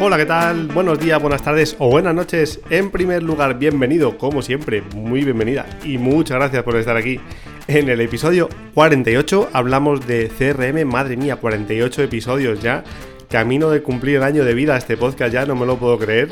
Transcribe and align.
Hola, 0.00 0.16
¿qué 0.16 0.26
tal? 0.26 0.68
Buenos 0.68 1.00
días, 1.00 1.20
buenas 1.20 1.42
tardes 1.42 1.74
o 1.78 1.90
buenas 1.90 2.14
noches. 2.14 2.60
En 2.70 2.90
primer 2.90 3.22
lugar, 3.22 3.58
bienvenido, 3.58 4.16
como 4.16 4.42
siempre, 4.42 4.80
muy 4.94 5.24
bienvenida 5.24 5.66
y 5.84 5.98
muchas 5.98 6.36
gracias 6.36 6.62
por 6.62 6.76
estar 6.76 6.96
aquí. 6.96 7.20
En 7.66 7.88
el 7.88 8.00
episodio 8.00 8.48
48 8.74 9.50
hablamos 9.52 10.06
de 10.06 10.28
CRM, 10.28 10.86
madre 10.86 11.16
mía, 11.16 11.36
48 11.36 12.04
episodios 12.04 12.62
ya. 12.62 12.84
Camino 13.28 13.70
de 13.70 13.82
cumplir 13.82 14.16
el 14.16 14.22
año 14.22 14.44
de 14.44 14.54
vida 14.54 14.76
este 14.76 14.96
podcast, 14.96 15.32
ya 15.32 15.44
no 15.44 15.56
me 15.56 15.66
lo 15.66 15.76
puedo 15.76 15.98
creer. 15.98 16.28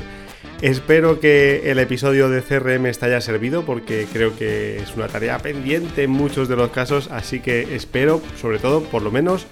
Espero 0.63 1.21
que 1.21 1.71
el 1.71 1.79
episodio 1.79 2.31
de 2.31 2.43
CRM 2.43 2.91
te 2.93 3.07
haya 3.07 3.21
servido 3.21 3.65
porque 3.65 4.07
creo 4.13 4.37
que 4.37 4.79
es 4.79 4.96
una 4.96 5.09
tarea 5.09 5.39
pendiente 5.39 6.05
en 6.05 6.11
muchos 6.11 6.49
de 6.49 6.57
los 6.57 6.71
casos, 6.71 7.11
así 7.13 7.41
que 7.41 7.75
espero, 7.77 8.23
sobre 8.41 8.59
todo, 8.59 8.82
por 8.82 9.03
lo 9.03 9.11
menos, 9.11 9.46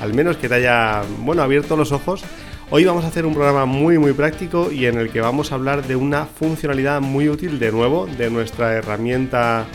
al 0.00 0.12
menos 0.12 0.36
que 0.36 0.48
te 0.48 0.56
haya, 0.56 1.02
bueno, 1.20 1.42
abierto 1.42 1.76
los 1.76 1.92
ojos 1.92 2.24
Hoy 2.72 2.84
vamos 2.84 3.04
a 3.04 3.08
hacer 3.08 3.26
un 3.26 3.34
programa 3.34 3.64
muy 3.64 3.98
muy 3.98 4.12
práctico 4.12 4.70
y 4.70 4.86
en 4.86 4.96
el 4.96 5.10
que 5.10 5.20
vamos 5.20 5.50
a 5.50 5.56
hablar 5.56 5.84
de 5.88 5.96
una 5.96 6.24
funcionalidad 6.26 7.00
muy 7.00 7.28
útil 7.28 7.58
de 7.58 7.72
nuevo 7.72 8.06
de 8.06 8.30
nuestra 8.30 8.74
herramienta 8.74 9.66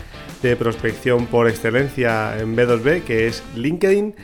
de 0.42 0.56
prospección 0.56 1.26
por 1.26 1.46
excelencia 1.46 2.38
en 2.38 2.56
B2B 2.56 3.02
que 3.02 3.26
es 3.26 3.42
LinkedIn. 3.54 4.14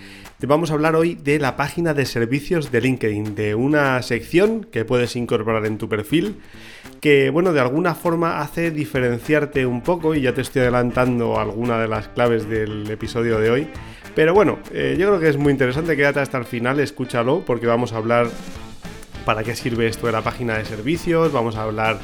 Vamos 0.44 0.72
a 0.72 0.74
hablar 0.74 0.96
hoy 0.96 1.14
de 1.14 1.38
la 1.38 1.56
página 1.56 1.94
de 1.94 2.04
servicios 2.04 2.72
de 2.72 2.80
LinkedIn, 2.80 3.36
de 3.36 3.54
una 3.54 4.02
sección 4.02 4.64
que 4.64 4.84
puedes 4.84 5.14
incorporar 5.14 5.64
en 5.66 5.78
tu 5.78 5.88
perfil 5.88 6.36
que, 7.00 7.30
bueno, 7.30 7.52
de 7.52 7.60
alguna 7.60 7.94
forma 7.94 8.40
hace 8.40 8.72
diferenciarte 8.72 9.66
un 9.66 9.82
poco 9.82 10.16
y 10.16 10.22
ya 10.22 10.34
te 10.34 10.40
estoy 10.40 10.62
adelantando 10.62 11.38
alguna 11.38 11.78
de 11.78 11.86
las 11.86 12.08
claves 12.08 12.48
del 12.48 12.90
episodio 12.90 13.38
de 13.38 13.50
hoy. 13.50 13.68
Pero 14.16 14.34
bueno, 14.34 14.58
eh, 14.72 14.96
yo 14.98 15.06
creo 15.08 15.20
que 15.20 15.28
es 15.28 15.36
muy 15.36 15.52
interesante, 15.52 15.96
quédate 15.96 16.18
hasta 16.18 16.38
el 16.38 16.44
final, 16.44 16.80
escúchalo, 16.80 17.44
porque 17.46 17.66
vamos 17.66 17.92
a 17.92 17.98
hablar 17.98 18.28
para 19.24 19.44
qué 19.44 19.54
sirve 19.54 19.86
esto 19.86 20.06
de 20.06 20.12
la 20.12 20.22
página 20.22 20.58
de 20.58 20.64
servicios, 20.64 21.32
vamos 21.32 21.54
a 21.54 21.62
hablar 21.62 22.00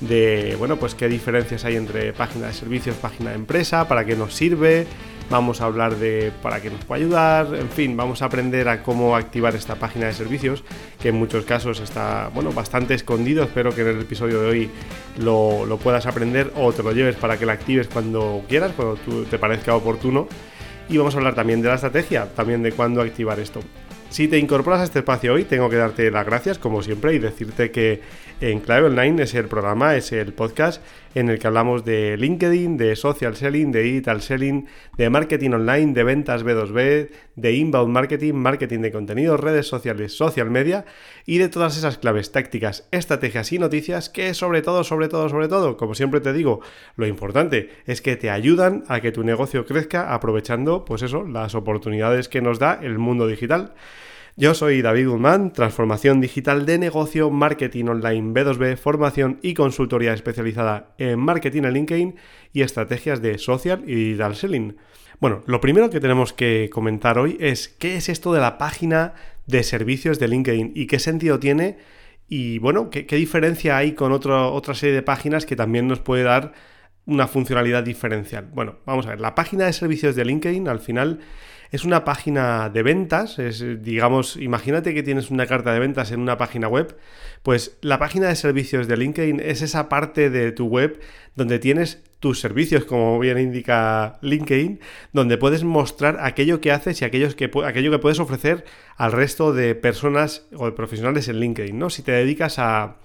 de, 0.00 0.56
bueno, 0.58 0.76
pues 0.76 0.94
qué 0.94 1.08
diferencias 1.08 1.64
hay 1.64 1.76
entre 1.76 2.12
página 2.12 2.48
de 2.48 2.52
servicios, 2.52 2.96
página 2.96 3.30
de 3.30 3.36
empresa, 3.36 3.88
para 3.88 4.04
qué 4.04 4.14
nos 4.14 4.34
sirve, 4.34 4.86
vamos 5.30 5.60
a 5.60 5.66
hablar 5.66 5.96
de 5.96 6.32
para 6.42 6.60
qué 6.60 6.70
nos 6.70 6.84
puede 6.84 7.02
ayudar, 7.02 7.54
en 7.54 7.68
fin, 7.68 7.96
vamos 7.96 8.22
a 8.22 8.26
aprender 8.26 8.68
a 8.68 8.82
cómo 8.82 9.16
activar 9.16 9.54
esta 9.54 9.76
página 9.76 10.06
de 10.06 10.12
servicios, 10.12 10.64
que 11.00 11.08
en 11.08 11.16
muchos 11.16 11.44
casos 11.44 11.80
está, 11.80 12.30
bueno, 12.34 12.52
bastante 12.52 12.94
escondido, 12.94 13.44
espero 13.44 13.74
que 13.74 13.82
en 13.82 13.88
el 13.88 14.00
episodio 14.00 14.40
de 14.40 14.48
hoy 14.48 14.70
lo, 15.18 15.66
lo 15.66 15.76
puedas 15.78 16.06
aprender 16.06 16.52
o 16.56 16.72
te 16.72 16.82
lo 16.82 16.92
lleves 16.92 17.16
para 17.16 17.38
que 17.38 17.46
la 17.46 17.52
actives 17.52 17.88
cuando 17.88 18.42
quieras, 18.48 18.72
cuando 18.76 18.96
te 19.30 19.38
parezca 19.38 19.74
oportuno. 19.74 20.28
Y 20.88 20.96
vamos 20.96 21.14
a 21.14 21.18
hablar 21.18 21.34
también 21.34 21.60
de 21.60 21.68
la 21.68 21.74
estrategia, 21.74 22.26
también 22.34 22.62
de 22.62 22.72
cuándo 22.72 23.02
activar 23.02 23.38
esto. 23.38 23.60
Si 24.10 24.26
te 24.26 24.38
incorporas 24.38 24.80
a 24.80 24.84
este 24.84 25.00
espacio 25.00 25.34
hoy, 25.34 25.44
tengo 25.44 25.68
que 25.68 25.76
darte 25.76 26.10
las 26.10 26.24
gracias, 26.24 26.58
como 26.58 26.82
siempre, 26.82 27.14
y 27.14 27.18
decirte 27.18 27.70
que 27.70 28.00
en 28.40 28.60
Clave 28.60 28.86
Online 28.86 29.24
es 29.24 29.34
el 29.34 29.48
programa, 29.48 29.96
es 29.96 30.12
el 30.12 30.32
podcast 30.32 30.82
en 31.14 31.28
el 31.28 31.38
que 31.38 31.46
hablamos 31.46 31.84
de 31.84 32.16
LinkedIn, 32.16 32.76
de 32.76 32.96
social 32.96 33.36
selling, 33.36 33.72
de 33.72 33.82
digital 33.82 34.22
selling, 34.22 34.66
de 34.96 35.10
marketing 35.10 35.50
online, 35.50 35.92
de 35.92 36.04
ventas 36.04 36.44
B2B, 36.44 37.10
de 37.36 37.52
inbound 37.52 37.92
marketing, 37.92 38.34
marketing 38.34 38.80
de 38.80 38.92
contenido, 38.92 39.36
redes 39.36 39.66
sociales, 39.66 40.16
social 40.16 40.50
media 40.50 40.84
y 41.26 41.38
de 41.38 41.48
todas 41.48 41.76
esas 41.76 41.98
claves, 41.98 42.32
tácticas, 42.32 42.88
estrategias 42.92 43.52
y 43.52 43.58
noticias 43.58 44.08
que 44.08 44.32
sobre 44.34 44.62
todo, 44.62 44.84
sobre 44.84 45.08
todo, 45.08 45.28
sobre 45.28 45.48
todo, 45.48 45.76
como 45.76 45.94
siempre 45.94 46.20
te 46.20 46.32
digo, 46.32 46.60
lo 46.96 47.06
importante 47.06 47.70
es 47.86 48.00
que 48.00 48.16
te 48.16 48.30
ayudan 48.30 48.84
a 48.88 49.00
que 49.00 49.12
tu 49.12 49.24
negocio 49.24 49.66
crezca 49.66 50.14
aprovechando, 50.14 50.84
pues 50.84 51.02
eso, 51.02 51.24
las 51.24 51.54
oportunidades 51.54 52.28
que 52.28 52.40
nos 52.40 52.58
da 52.58 52.78
el 52.82 52.98
mundo 52.98 53.26
digital. 53.26 53.74
Yo 54.40 54.54
soy 54.54 54.82
David 54.82 55.08
Guzmán, 55.08 55.52
transformación 55.52 56.20
digital 56.20 56.64
de 56.64 56.78
negocio, 56.78 57.28
marketing 57.28 57.86
online 57.86 58.32
B2B, 58.32 58.76
formación 58.76 59.40
y 59.42 59.52
consultoría 59.54 60.12
especializada 60.12 60.94
en 60.96 61.18
marketing 61.18 61.64
en 61.64 61.72
LinkedIn 61.72 62.16
y 62.52 62.62
estrategias 62.62 63.20
de 63.20 63.36
social 63.38 63.82
y 63.84 63.96
digital 63.96 64.36
selling. 64.36 64.76
Bueno, 65.18 65.42
lo 65.46 65.60
primero 65.60 65.90
que 65.90 65.98
tenemos 65.98 66.32
que 66.32 66.70
comentar 66.72 67.18
hoy 67.18 67.36
es 67.40 67.66
qué 67.66 67.96
es 67.96 68.08
esto 68.08 68.32
de 68.32 68.38
la 68.38 68.58
página 68.58 69.14
de 69.48 69.64
servicios 69.64 70.20
de 70.20 70.28
LinkedIn 70.28 70.70
y 70.72 70.86
qué 70.86 71.00
sentido 71.00 71.40
tiene 71.40 71.78
y 72.28 72.60
bueno, 72.60 72.90
qué, 72.90 73.04
diferencia 73.16 73.76
hay 73.76 73.94
con 73.94 74.12
otra 74.12 74.74
serie 74.76 74.94
de 74.94 75.02
páginas 75.02 75.46
que 75.46 75.56
también 75.56 75.88
nos 75.88 75.98
puede 75.98 76.22
dar 76.22 76.52
una 77.06 77.26
funcionalidad 77.26 77.82
diferencial. 77.82 78.48
Bueno, 78.54 78.76
vamos 78.86 79.04
a 79.06 79.10
ver, 79.10 79.20
la 79.20 79.34
página 79.34 79.64
de 79.64 79.72
servicios 79.72 80.14
de 80.14 80.24
LinkedIn 80.24 80.68
al 80.68 80.78
final 80.78 81.18
es 81.70 81.84
una 81.84 82.04
página 82.04 82.70
de 82.70 82.82
ventas, 82.82 83.38
es, 83.38 83.64
digamos, 83.82 84.36
imagínate 84.36 84.94
que 84.94 85.02
tienes 85.02 85.30
una 85.30 85.46
carta 85.46 85.72
de 85.72 85.80
ventas 85.80 86.10
en 86.12 86.20
una 86.20 86.38
página 86.38 86.68
web, 86.68 86.96
pues 87.42 87.76
la 87.82 87.98
página 87.98 88.28
de 88.28 88.36
servicios 88.36 88.88
de 88.88 88.96
LinkedIn 88.96 89.40
es 89.40 89.62
esa 89.62 89.88
parte 89.88 90.30
de 90.30 90.52
tu 90.52 90.66
web 90.66 91.00
donde 91.34 91.58
tienes 91.58 92.02
tus 92.20 92.40
servicios, 92.40 92.84
como 92.84 93.18
bien 93.18 93.38
indica 93.38 94.18
LinkedIn, 94.22 94.80
donde 95.12 95.38
puedes 95.38 95.62
mostrar 95.62 96.18
aquello 96.20 96.60
que 96.60 96.72
haces 96.72 97.00
y 97.00 97.04
aquellos 97.04 97.34
que, 97.34 97.50
aquello 97.64 97.90
que 97.90 97.98
puedes 97.98 98.18
ofrecer 98.18 98.64
al 98.96 99.12
resto 99.12 99.52
de 99.52 99.74
personas 99.74 100.46
o 100.56 100.66
de 100.66 100.72
profesionales 100.72 101.28
en 101.28 101.38
LinkedIn, 101.38 101.78
¿no? 101.78 101.90
Si 101.90 102.02
te 102.02 102.12
dedicas 102.12 102.58
a, 102.58 102.96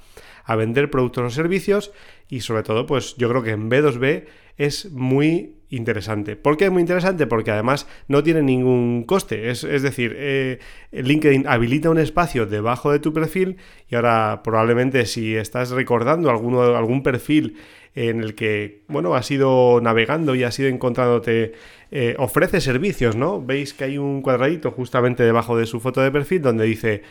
a 0.45 0.55
vender 0.55 0.89
productos 0.89 1.25
o 1.25 1.29
servicios 1.29 1.91
y 2.27 2.41
sobre 2.41 2.63
todo, 2.63 2.85
pues 2.85 3.15
yo 3.17 3.29
creo 3.29 3.43
que 3.43 3.51
en 3.51 3.69
B2B 3.69 4.25
es 4.57 4.91
muy 4.91 5.57
interesante. 5.75 6.35
¿Por 6.35 6.57
qué 6.57 6.65
es 6.65 6.71
muy 6.71 6.81
interesante? 6.81 7.27
Porque 7.27 7.51
además 7.51 7.87
no 8.07 8.23
tiene 8.23 8.41
ningún 8.41 9.03
coste. 9.03 9.49
Es, 9.49 9.61
decir, 9.61 10.15
eh, 10.17 10.59
LinkedIn 10.91 11.47
habilita 11.47 11.89
un 11.89 11.99
espacio 11.99 12.45
debajo 12.45 12.91
de 12.91 12.99
tu 12.99 13.13
perfil 13.13 13.57
y 13.89 13.95
ahora 13.95 14.41
probablemente 14.43 15.05
si 15.05 15.35
estás 15.35 15.71
recordando 15.71 16.29
alguno, 16.29 16.61
algún 16.75 17.03
perfil 17.03 17.57
en 17.95 18.21
el 18.21 18.35
que, 18.35 18.81
bueno, 18.87 19.15
has 19.15 19.29
ido 19.29 19.79
navegando 19.81 20.35
y 20.35 20.43
has 20.43 20.57
ido 20.59 20.69
encontrándote, 20.69 21.53
eh, 21.91 22.15
ofrece 22.17 22.59
servicios, 22.61 23.15
¿no? 23.15 23.41
Veis 23.41 23.73
que 23.73 23.83
hay 23.83 23.97
un 23.97 24.21
cuadradito 24.21 24.71
justamente 24.71 25.23
debajo 25.23 25.57
de 25.57 25.65
su 25.65 25.79
foto 25.79 26.01
de 26.01 26.11
perfil 26.11 26.41
donde 26.41 26.65
dice 26.65 27.03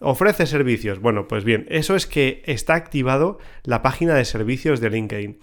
ofrece 0.00 0.46
servicios. 0.46 1.00
Bueno, 1.00 1.26
pues 1.28 1.44
bien, 1.44 1.66
eso 1.70 1.96
es 1.96 2.06
que 2.06 2.42
está 2.46 2.74
activado 2.74 3.38
la 3.64 3.82
página 3.82 4.14
de 4.14 4.24
servicios 4.24 4.80
de 4.80 4.90
LinkedIn. 4.90 5.38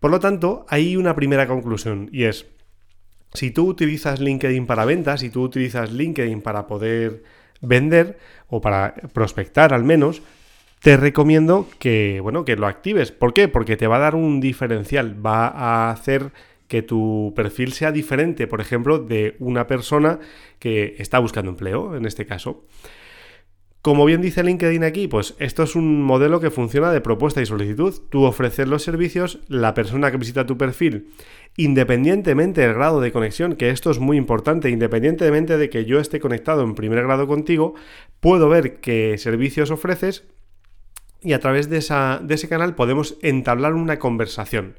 Por 0.00 0.10
lo 0.10 0.20
tanto, 0.20 0.64
hay 0.68 0.96
una 0.96 1.14
primera 1.14 1.46
conclusión 1.46 2.08
y 2.12 2.24
es, 2.24 2.46
si 3.34 3.50
tú 3.50 3.66
utilizas 3.66 4.20
LinkedIn 4.20 4.66
para 4.66 4.84
ventas, 4.84 5.20
si 5.20 5.30
tú 5.30 5.42
utilizas 5.42 5.92
LinkedIn 5.92 6.40
para 6.40 6.66
poder 6.66 7.22
vender 7.60 8.18
o 8.48 8.60
para 8.60 8.94
prospectar 9.12 9.74
al 9.74 9.84
menos, 9.84 10.22
te 10.80 10.96
recomiendo 10.96 11.68
que, 11.78 12.20
bueno, 12.22 12.44
que 12.44 12.56
lo 12.56 12.66
actives. 12.66 13.10
¿Por 13.10 13.34
qué? 13.34 13.48
Porque 13.48 13.76
te 13.76 13.86
va 13.86 13.96
a 13.96 14.00
dar 14.00 14.14
un 14.14 14.40
diferencial, 14.40 15.24
va 15.24 15.48
a 15.48 15.90
hacer 15.90 16.32
que 16.68 16.82
tu 16.82 17.32
perfil 17.34 17.72
sea 17.72 17.92
diferente, 17.92 18.46
por 18.46 18.60
ejemplo, 18.60 18.98
de 18.98 19.36
una 19.40 19.66
persona 19.66 20.20
que 20.58 20.94
está 20.98 21.18
buscando 21.18 21.50
empleo, 21.50 21.96
en 21.96 22.04
este 22.04 22.26
caso. 22.26 22.64
Como 23.80 24.04
bien 24.04 24.20
dice 24.20 24.42
LinkedIn 24.42 24.82
aquí, 24.82 25.06
pues 25.06 25.36
esto 25.38 25.62
es 25.62 25.76
un 25.76 26.02
modelo 26.02 26.40
que 26.40 26.50
funciona 26.50 26.90
de 26.90 27.00
propuesta 27.00 27.40
y 27.40 27.46
solicitud. 27.46 27.94
Tú 28.10 28.24
ofreces 28.24 28.66
los 28.66 28.82
servicios, 28.82 29.38
la 29.46 29.72
persona 29.72 30.10
que 30.10 30.16
visita 30.16 30.46
tu 30.46 30.58
perfil, 30.58 31.10
independientemente 31.56 32.60
del 32.60 32.74
grado 32.74 33.00
de 33.00 33.12
conexión, 33.12 33.54
que 33.54 33.70
esto 33.70 33.92
es 33.92 34.00
muy 34.00 34.16
importante, 34.16 34.68
independientemente 34.70 35.56
de 35.56 35.70
que 35.70 35.84
yo 35.84 36.00
esté 36.00 36.18
conectado 36.18 36.64
en 36.64 36.74
primer 36.74 37.04
grado 37.04 37.28
contigo, 37.28 37.74
puedo 38.18 38.48
ver 38.48 38.80
qué 38.80 39.16
servicios 39.16 39.70
ofreces 39.70 40.24
y 41.20 41.32
a 41.32 41.40
través 41.40 41.70
de, 41.70 41.78
de 41.78 42.34
ese 42.34 42.48
canal 42.48 42.74
podemos 42.74 43.16
entablar 43.22 43.74
una 43.74 44.00
conversación 44.00 44.74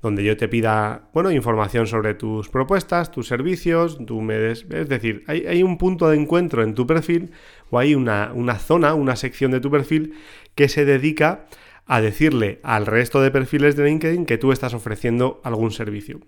donde 0.00 0.22
yo 0.22 0.36
te 0.36 0.48
pida, 0.48 1.08
bueno, 1.12 1.30
información 1.32 1.86
sobre 1.86 2.14
tus 2.14 2.48
propuestas, 2.48 3.10
tus 3.10 3.26
servicios, 3.26 3.98
tú 4.06 4.20
me 4.20 4.52
es 4.52 4.68
decir, 4.68 5.24
hay, 5.26 5.62
un 5.62 5.76
punto 5.76 6.08
de 6.08 6.16
encuentro 6.16 6.62
en 6.62 6.74
tu 6.74 6.86
perfil 6.86 7.32
o 7.70 7.78
hay 7.78 7.94
una, 7.94 8.32
una 8.34 8.58
zona, 8.58 8.94
una 8.94 9.16
sección 9.16 9.50
de 9.50 9.60
tu 9.60 9.70
perfil 9.70 10.14
que 10.54 10.68
se 10.68 10.84
dedica 10.84 11.46
a 11.86 12.00
decirle 12.00 12.60
al 12.62 12.86
resto 12.86 13.20
de 13.20 13.30
perfiles 13.30 13.74
de 13.74 13.84
LinkedIn 13.84 14.26
que 14.26 14.38
tú 14.38 14.52
estás 14.52 14.74
ofreciendo 14.74 15.40
algún 15.42 15.72
servicio. 15.72 16.20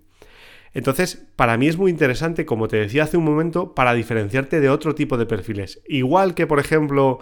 Entonces, 0.73 1.27
para 1.37 1.57
mí 1.57 1.69
es 1.69 1.77
muy 1.77 1.91
interesante, 1.91 2.47
como 2.47 2.69
te 2.69 2.77
decía 2.77 3.05
hace 3.05 3.17
un 3.17 3.25
momento, 3.25 3.75
para 3.75 3.95
diferenciarte 3.95 4.61
de 4.61 4.71
otro 4.71 4.95
tipo 4.95 5.17
de 5.17 5.27
perfiles. 5.27 5.83
Igual 5.87 6.35
que, 6.35 6.47
por 6.47 6.61
ejemplo, 6.61 7.19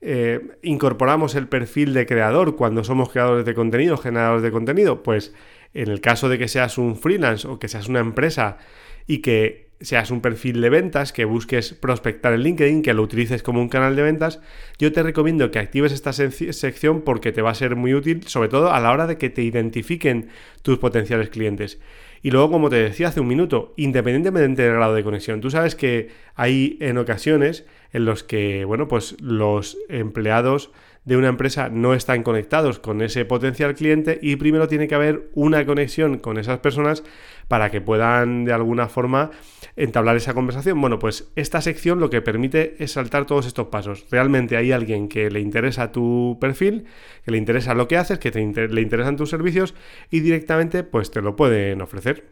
eh, 0.00 0.40
incorporamos 0.62 1.34
el 1.34 1.48
perfil 1.48 1.94
de 1.94 2.06
creador 2.06 2.56
cuando 2.56 2.84
somos 2.84 3.10
creadores 3.10 3.44
de 3.44 3.54
contenido, 3.54 3.96
generadores 3.96 4.42
de 4.42 4.52
contenido, 4.52 5.02
pues 5.02 5.34
en 5.74 5.88
el 5.88 6.00
caso 6.00 6.28
de 6.28 6.38
que 6.38 6.48
seas 6.48 6.78
un 6.78 6.96
freelance 6.96 7.46
o 7.46 7.58
que 7.58 7.68
seas 7.68 7.88
una 7.88 8.00
empresa 8.00 8.58
y 9.06 9.18
que 9.18 9.72
seas 9.82 10.10
un 10.10 10.20
perfil 10.20 10.60
de 10.60 10.70
ventas, 10.70 11.12
que 11.12 11.24
busques 11.24 11.74
prospectar 11.74 12.32
en 12.32 12.42
LinkedIn, 12.42 12.82
que 12.82 12.94
lo 12.94 13.02
utilices 13.02 13.42
como 13.42 13.60
un 13.60 13.68
canal 13.68 13.96
de 13.96 14.02
ventas, 14.02 14.40
yo 14.78 14.92
te 14.92 15.02
recomiendo 15.02 15.50
que 15.50 15.58
actives 15.58 15.92
esta 15.92 16.12
sección 16.12 17.02
porque 17.02 17.32
te 17.32 17.42
va 17.42 17.50
a 17.50 17.54
ser 17.54 17.74
muy 17.74 17.94
útil, 17.94 18.22
sobre 18.26 18.48
todo 18.48 18.72
a 18.72 18.80
la 18.80 18.92
hora 18.92 19.06
de 19.06 19.18
que 19.18 19.28
te 19.28 19.42
identifiquen 19.42 20.28
tus 20.62 20.78
potenciales 20.78 21.30
clientes. 21.30 21.80
Y 22.22 22.30
luego, 22.30 22.52
como 22.52 22.70
te 22.70 22.76
decía 22.76 23.08
hace 23.08 23.20
un 23.20 23.26
minuto, 23.26 23.74
independientemente 23.76 24.62
del 24.62 24.74
grado 24.74 24.94
de 24.94 25.02
conexión, 25.02 25.40
tú 25.40 25.50
sabes 25.50 25.74
que 25.74 26.10
hay 26.36 26.78
en 26.80 26.96
ocasiones 26.98 27.66
en 27.92 28.04
los 28.04 28.22
que, 28.22 28.64
bueno, 28.64 28.86
pues 28.86 29.20
los 29.20 29.76
empleados 29.88 30.70
de 31.04 31.16
una 31.16 31.28
empresa 31.28 31.68
no 31.68 31.94
están 31.94 32.22
conectados 32.22 32.78
con 32.78 33.02
ese 33.02 33.24
potencial 33.24 33.74
cliente 33.74 34.18
y 34.22 34.36
primero 34.36 34.68
tiene 34.68 34.86
que 34.86 34.94
haber 34.94 35.30
una 35.34 35.66
conexión 35.66 36.18
con 36.18 36.38
esas 36.38 36.60
personas 36.60 37.02
para 37.48 37.70
que 37.70 37.80
puedan 37.80 38.44
de 38.44 38.52
alguna 38.52 38.88
forma 38.88 39.30
entablar 39.74 40.16
esa 40.16 40.32
conversación. 40.32 40.80
Bueno, 40.80 40.98
pues 40.98 41.32
esta 41.34 41.60
sección 41.60 41.98
lo 41.98 42.08
que 42.08 42.22
permite 42.22 42.76
es 42.78 42.92
saltar 42.92 43.26
todos 43.26 43.46
estos 43.46 43.66
pasos. 43.66 44.06
Realmente 44.10 44.56
hay 44.56 44.70
alguien 44.70 45.08
que 45.08 45.30
le 45.30 45.40
interesa 45.40 45.90
tu 45.90 46.38
perfil, 46.40 46.84
que 47.24 47.32
le 47.32 47.38
interesa 47.38 47.74
lo 47.74 47.88
que 47.88 47.96
haces, 47.96 48.18
que 48.18 48.30
le 48.30 48.80
interesan 48.80 49.16
tus 49.16 49.30
servicios 49.30 49.74
y 50.10 50.20
directamente 50.20 50.84
pues 50.84 51.10
te 51.10 51.20
lo 51.20 51.34
pueden 51.34 51.82
ofrecer. 51.82 52.30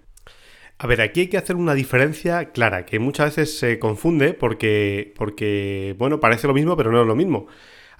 A 0.78 0.86
ver, 0.86 1.02
aquí 1.02 1.20
hay 1.20 1.26
que 1.26 1.36
hacer 1.36 1.56
una 1.56 1.74
diferencia 1.74 2.52
clara, 2.52 2.86
que 2.86 2.98
muchas 2.98 3.36
veces 3.36 3.58
se 3.58 3.78
confunde 3.78 4.32
porque, 4.32 5.12
porque 5.16 5.94
bueno, 5.98 6.20
parece 6.20 6.46
lo 6.46 6.54
mismo, 6.54 6.74
pero 6.74 6.90
no 6.90 7.02
es 7.02 7.06
lo 7.06 7.16
mismo 7.16 7.48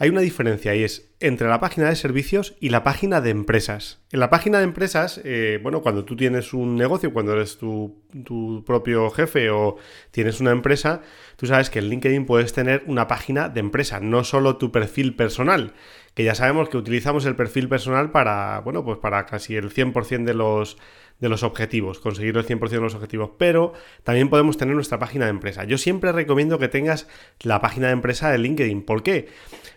hay 0.00 0.08
una 0.08 0.23
diferencia 0.23 0.75
y 0.75 0.82
es 0.82 1.12
entre 1.20 1.47
la 1.47 1.61
página 1.61 1.91
de 1.91 1.94
servicios 1.94 2.56
y 2.58 2.70
la 2.70 2.82
página 2.82 3.20
de 3.20 3.29
empresas. 3.29 4.00
En 4.11 4.20
la 4.20 4.31
página 4.31 4.56
de 4.56 4.64
empresas, 4.64 5.20
eh, 5.25 5.61
bueno, 5.62 5.82
cuando 5.82 6.06
tú 6.06 6.17
tienes 6.17 6.55
un 6.55 6.75
negocio, 6.75 7.12
cuando 7.12 7.35
eres 7.35 7.58
tu, 7.58 8.02
tu, 8.25 8.64
propio 8.64 9.11
jefe 9.11 9.50
o 9.50 9.76
tienes 10.11 10.41
una 10.41 10.52
empresa, 10.52 11.02
tú 11.37 11.44
sabes 11.44 11.69
que 11.69 11.81
en 11.81 11.91
LinkedIn 11.91 12.25
puedes 12.25 12.55
tener 12.55 12.82
una 12.87 13.08
página 13.08 13.50
de 13.50 13.61
empresa, 13.61 14.00
no 14.00 14.25
solo 14.25 14.56
tu 14.56 14.73
perfil 14.73 15.14
personal, 15.14 15.75
que 16.15 16.25
ya 16.25 16.35
sabemos 16.35 16.69
que 16.69 16.77
utilizamos 16.77 17.25
el 17.27 17.37
perfil 17.37 17.69
personal 17.69 18.11
para, 18.11 18.61
bueno, 18.61 18.85
pues 18.85 18.99
para 18.99 19.27
casi 19.27 19.57
el 19.57 19.73
100% 19.73 20.25
de 20.25 20.35
los 20.35 20.77
de 21.21 21.29
los 21.29 21.43
objetivos, 21.43 22.01
conseguir 22.01 22.37
el 22.37 22.47
100% 22.47 22.69
de 22.69 22.81
los 22.81 22.95
objetivos, 22.95 23.31
pero 23.39 23.73
también 24.05 24.31
podemos 24.31 24.57
tener 24.57 24.75
nuestra 24.75 24.99
página 24.99 25.27
de 25.27 25.31
empresa. 25.31 25.65
Yo 25.65 25.79
siempre 25.79 26.12
recomiendo 26.12 26.59
que 26.59 26.69
tengas 26.69 27.09
la 27.43 27.61
página 27.61 27.89
de 27.89 27.93
empresa 27.93 28.31
de 28.31 28.39
LinkedIn. 28.39 28.83
¿Por 28.83 29.03
qué? 29.03 29.29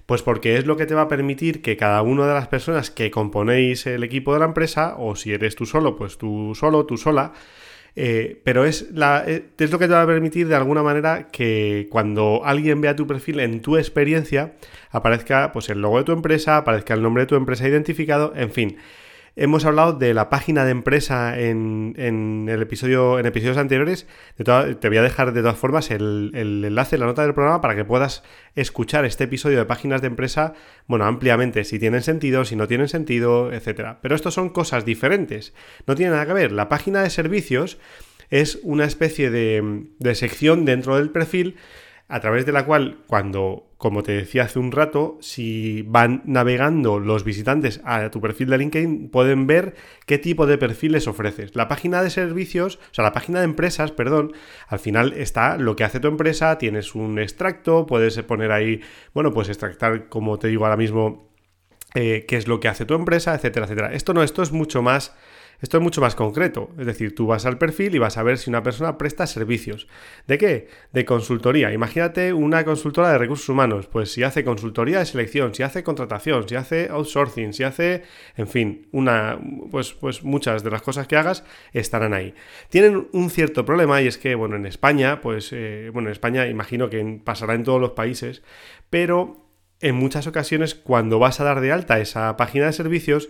Pues 0.06 0.22
porque 0.22 0.58
es 0.58 0.66
lo 0.66 0.78
que 0.78 0.86
te 0.86 0.96
va 0.96 1.04
a 1.04 1.08
permitir 1.08 1.62
que 1.62 1.78
cada 1.78 2.02
una 2.02 2.26
de 2.28 2.34
las 2.34 2.48
personas 2.48 2.92
que 2.92 3.12
componéis 3.12 3.86
el 3.86 4.04
equipo 4.04 4.34
de 4.34 4.40
la 4.40 4.46
empresa, 4.46 4.96
o 4.98 5.16
si 5.16 5.34
eres 5.34 5.56
tú 5.56 5.66
solo, 5.66 5.96
pues 5.98 6.18
tú 6.18 6.54
solo, 6.56 6.86
tú 6.86 6.98
sola, 6.98 7.34
eh, 7.96 8.42
pero 8.44 8.66
es, 8.66 8.92
la, 8.92 9.24
eh, 9.26 9.46
es 9.58 9.72
lo 9.72 9.78
que 9.78 9.88
te 9.88 9.94
va 9.94 10.02
a 10.02 10.08
permitir 10.08 10.48
de 10.48 10.56
alguna 10.56 10.82
manera 10.82 11.28
que 11.28 11.88
cuando 11.92 12.42
alguien 12.44 12.82
vea 12.82 12.96
tu 12.96 13.06
perfil 13.06 13.40
en 13.40 13.62
tu 13.62 13.78
experiencia 13.78 14.54
aparezca 14.90 15.52
pues 15.52 15.70
el 15.70 15.82
logo 15.82 16.00
de 16.00 16.04
tu 16.04 16.12
empresa, 16.12 16.58
aparezca 16.58 16.94
el 16.94 17.04
nombre 17.04 17.24
de 17.24 17.28
tu 17.28 17.36
empresa 17.36 17.68
identificado, 17.68 18.34
en 18.36 18.52
fin. 18.52 18.78
Hemos 19.36 19.66
hablado 19.66 19.94
de 19.94 20.14
la 20.14 20.30
página 20.30 20.64
de 20.64 20.70
empresa 20.70 21.40
en, 21.40 21.96
el 22.48 22.62
episodio, 22.62 23.18
en 23.18 23.26
episodios 23.26 23.58
anteriores. 23.58 24.06
te 24.38 24.88
voy 24.88 24.98
a 24.98 25.02
dejar 25.02 25.34
de 25.34 25.42
todas 25.42 25.58
formas 25.58 25.90
el, 25.90 26.32
el, 26.36 26.64
enlace, 26.64 27.00
la 27.00 27.08
nota 27.08 27.24
del 27.24 27.34
programa 27.34 27.60
para 27.60 27.76
que 27.76 27.84
puedas 27.84 28.24
escuchar 28.54 29.06
este 29.06 29.24
episodio 29.24 29.58
de 29.58 29.66
páginas 29.66 30.02
de 30.02 30.08
empresa, 30.08 30.54
bueno, 30.86 31.06
ampliamente, 31.06 31.64
si 31.64 31.80
tienen 31.80 32.04
sentido, 32.04 32.46
si 32.46 32.56
no 32.56 32.68
tienen 32.68 32.88
sentido, 32.90 33.52
etcétera. 33.52 33.98
Pero 34.04 34.14
esto 34.14 34.30
son 34.30 34.50
cosas 34.50 34.86
diferentes. 34.86 35.56
No 35.88 35.96
tiene 35.96 36.12
nada 36.12 36.28
que 36.28 36.34
ver. 36.34 36.52
La 36.52 36.70
página 36.70 37.02
de 37.02 37.10
servicios 37.10 37.80
es 38.30 38.60
una 38.62 38.86
especie 38.86 39.32
de, 39.32 39.88
de 39.98 40.14
sección 40.14 40.64
dentro 40.64 40.98
del 40.98 41.10
perfil 41.10 41.56
a 42.08 42.20
través 42.20 42.46
de 42.46 42.52
la 42.52 42.66
cual 42.66 43.00
cuando, 43.08 43.73
como 43.84 44.02
te 44.02 44.14
decía 44.14 44.44
hace 44.44 44.60
un 44.60 44.72
rato, 44.72 45.18
si 45.20 45.82
van 45.82 46.22
navegando 46.24 47.00
los 47.00 47.26
visitantes 47.26 47.82
a 47.84 48.10
tu 48.12 48.22
perfil 48.22 48.50
de 48.50 48.58
LinkedIn, 48.58 49.10
pueden 49.10 49.46
ver 49.46 49.76
qué 50.06 50.18
tipo 50.18 50.46
de 50.46 50.58
perfiles 50.58 51.06
ofreces. 51.06 51.54
La 51.54 51.68
página 51.68 52.02
de 52.02 52.10
servicios, 52.10 52.78
o 52.78 52.94
sea, 52.94 53.04
la 53.04 53.12
página 53.12 53.40
de 53.40 53.44
empresas, 53.44 53.92
perdón, 53.92 54.32
al 54.70 54.80
final 54.80 55.12
está 55.12 55.58
lo 55.58 55.76
que 55.76 55.84
hace 55.84 56.00
tu 56.00 56.08
empresa, 56.08 56.58
tienes 56.58 56.96
un 56.96 57.20
extracto, 57.20 57.86
puedes 57.86 58.18
poner 58.24 58.54
ahí, 58.54 58.80
bueno, 59.14 59.34
pues 59.34 59.50
extractar, 59.50 60.08
como 60.08 60.40
te 60.40 60.48
digo 60.48 60.64
ahora 60.64 60.78
mismo, 60.78 61.30
eh, 61.94 62.24
qué 62.26 62.38
es 62.38 62.48
lo 62.48 62.62
que 62.62 62.70
hace 62.70 62.86
tu 62.86 62.94
empresa, 62.94 63.36
etcétera, 63.36 63.66
etcétera. 63.66 63.92
Esto 63.92 64.14
no, 64.14 64.24
esto 64.24 64.44
es 64.44 64.54
mucho 64.54 64.82
más 64.82 65.14
esto 65.64 65.78
es 65.78 65.84
mucho 65.84 66.02
más 66.02 66.14
concreto, 66.14 66.72
es 66.78 66.86
decir, 66.86 67.16
tú 67.16 67.26
vas 67.26 67.46
al 67.46 67.58
perfil 67.58 67.96
y 67.96 67.98
vas 67.98 68.18
a 68.18 68.24
ver 68.24 68.38
si 68.38 68.50
una 68.50 68.64
persona 68.64 68.98
presta 68.98 69.26
servicios. 69.26 69.88
¿De 70.28 70.38
qué? 70.38 70.68
De 70.92 71.06
consultoría. 71.06 71.72
Imagínate 71.72 72.34
una 72.34 72.66
consultora 72.66 73.14
de 73.14 73.18
recursos 73.18 73.48
humanos, 73.48 73.88
pues 73.88 74.12
si 74.12 74.24
hace 74.24 74.44
consultoría 74.44 75.00
de 75.00 75.06
selección, 75.06 75.56
si 75.56 75.64
hace 75.64 75.82
contratación, 75.82 76.50
si 76.50 76.56
hace 76.56 76.90
outsourcing, 76.90 77.54
si 77.54 77.64
hace, 77.64 78.04
en 78.36 78.50
fin, 78.50 78.90
una, 78.92 79.40
pues, 79.72 79.94
pues 79.94 80.22
muchas 80.26 80.66
de 80.66 80.70
las 80.70 80.82
cosas 80.82 81.08
que 81.08 81.16
hagas 81.16 81.46
estarán 81.72 82.14
ahí. 82.14 82.34
Tienen 82.68 83.08
un 83.14 83.30
cierto 83.30 83.64
problema 83.64 84.02
y 84.02 84.08
es 84.08 84.18
que, 84.18 84.36
bueno, 84.36 84.58
en 84.58 84.66
España, 84.66 85.22
pues, 85.22 85.54
eh, 85.54 85.92
bueno, 85.94 86.10
en 86.10 86.12
España 86.12 86.46
imagino 86.48 86.90
que 86.90 87.22
pasará 87.24 87.54
en 87.54 87.64
todos 87.64 87.80
los 87.80 87.92
países, 87.92 88.44
pero 88.90 89.48
en 89.80 89.96
muchas 89.96 90.28
ocasiones 90.28 90.76
cuando 90.76 91.20
vas 91.20 91.40
a 91.40 91.46
dar 91.46 91.62
de 91.62 91.72
alta 91.72 92.02
esa 92.02 92.36
página 92.36 92.66
de 92.66 92.74
servicios, 92.74 93.30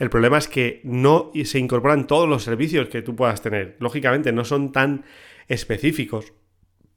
el 0.00 0.08
problema 0.10 0.38
es 0.38 0.48
que 0.48 0.80
no 0.82 1.30
se 1.44 1.58
incorporan 1.58 2.06
todos 2.06 2.26
los 2.26 2.42
servicios 2.42 2.88
que 2.88 3.02
tú 3.02 3.14
puedas 3.14 3.42
tener. 3.42 3.76
Lógicamente, 3.80 4.32
no 4.32 4.46
son 4.46 4.72
tan 4.72 5.04
específicos. 5.46 6.32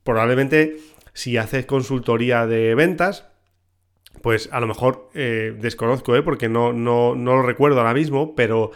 Probablemente 0.04 0.78
si 1.14 1.36
haces 1.36 1.66
consultoría 1.66 2.48
de 2.48 2.74
ventas, 2.76 3.28
pues 4.22 4.48
a 4.54 4.62
lo 4.62 4.68
mejor 4.68 5.10
eh, 5.14 5.54
desconozco, 5.60 6.16
¿eh? 6.16 6.24
porque 6.24 6.48
no, 6.48 6.72
no, 6.72 7.14
no, 7.14 7.36
lo 7.36 7.42
recuerdo 7.44 7.80
ahora 7.80 7.94
mismo, 7.94 8.36
pero 8.36 8.72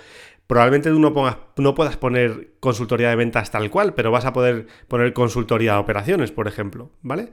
probablemente 0.45 0.89
tú 0.89 0.99
no, 0.99 1.75
puedas 1.75 1.95
poner 1.95 2.51
consultoría 2.59 3.09
de 3.09 3.15
ventas 3.15 3.49
tal 3.49 3.69
cual, 3.69 3.93
pero 3.93 4.11
vas 4.11 4.25
a 4.25 4.33
poder 4.33 4.67
poner 4.89 5.13
consultoría 5.13 5.73
de 5.73 5.79
operaciones, 5.79 6.33
por 6.33 6.49
ejemplo, 6.49 6.91
¿vale? 7.01 7.29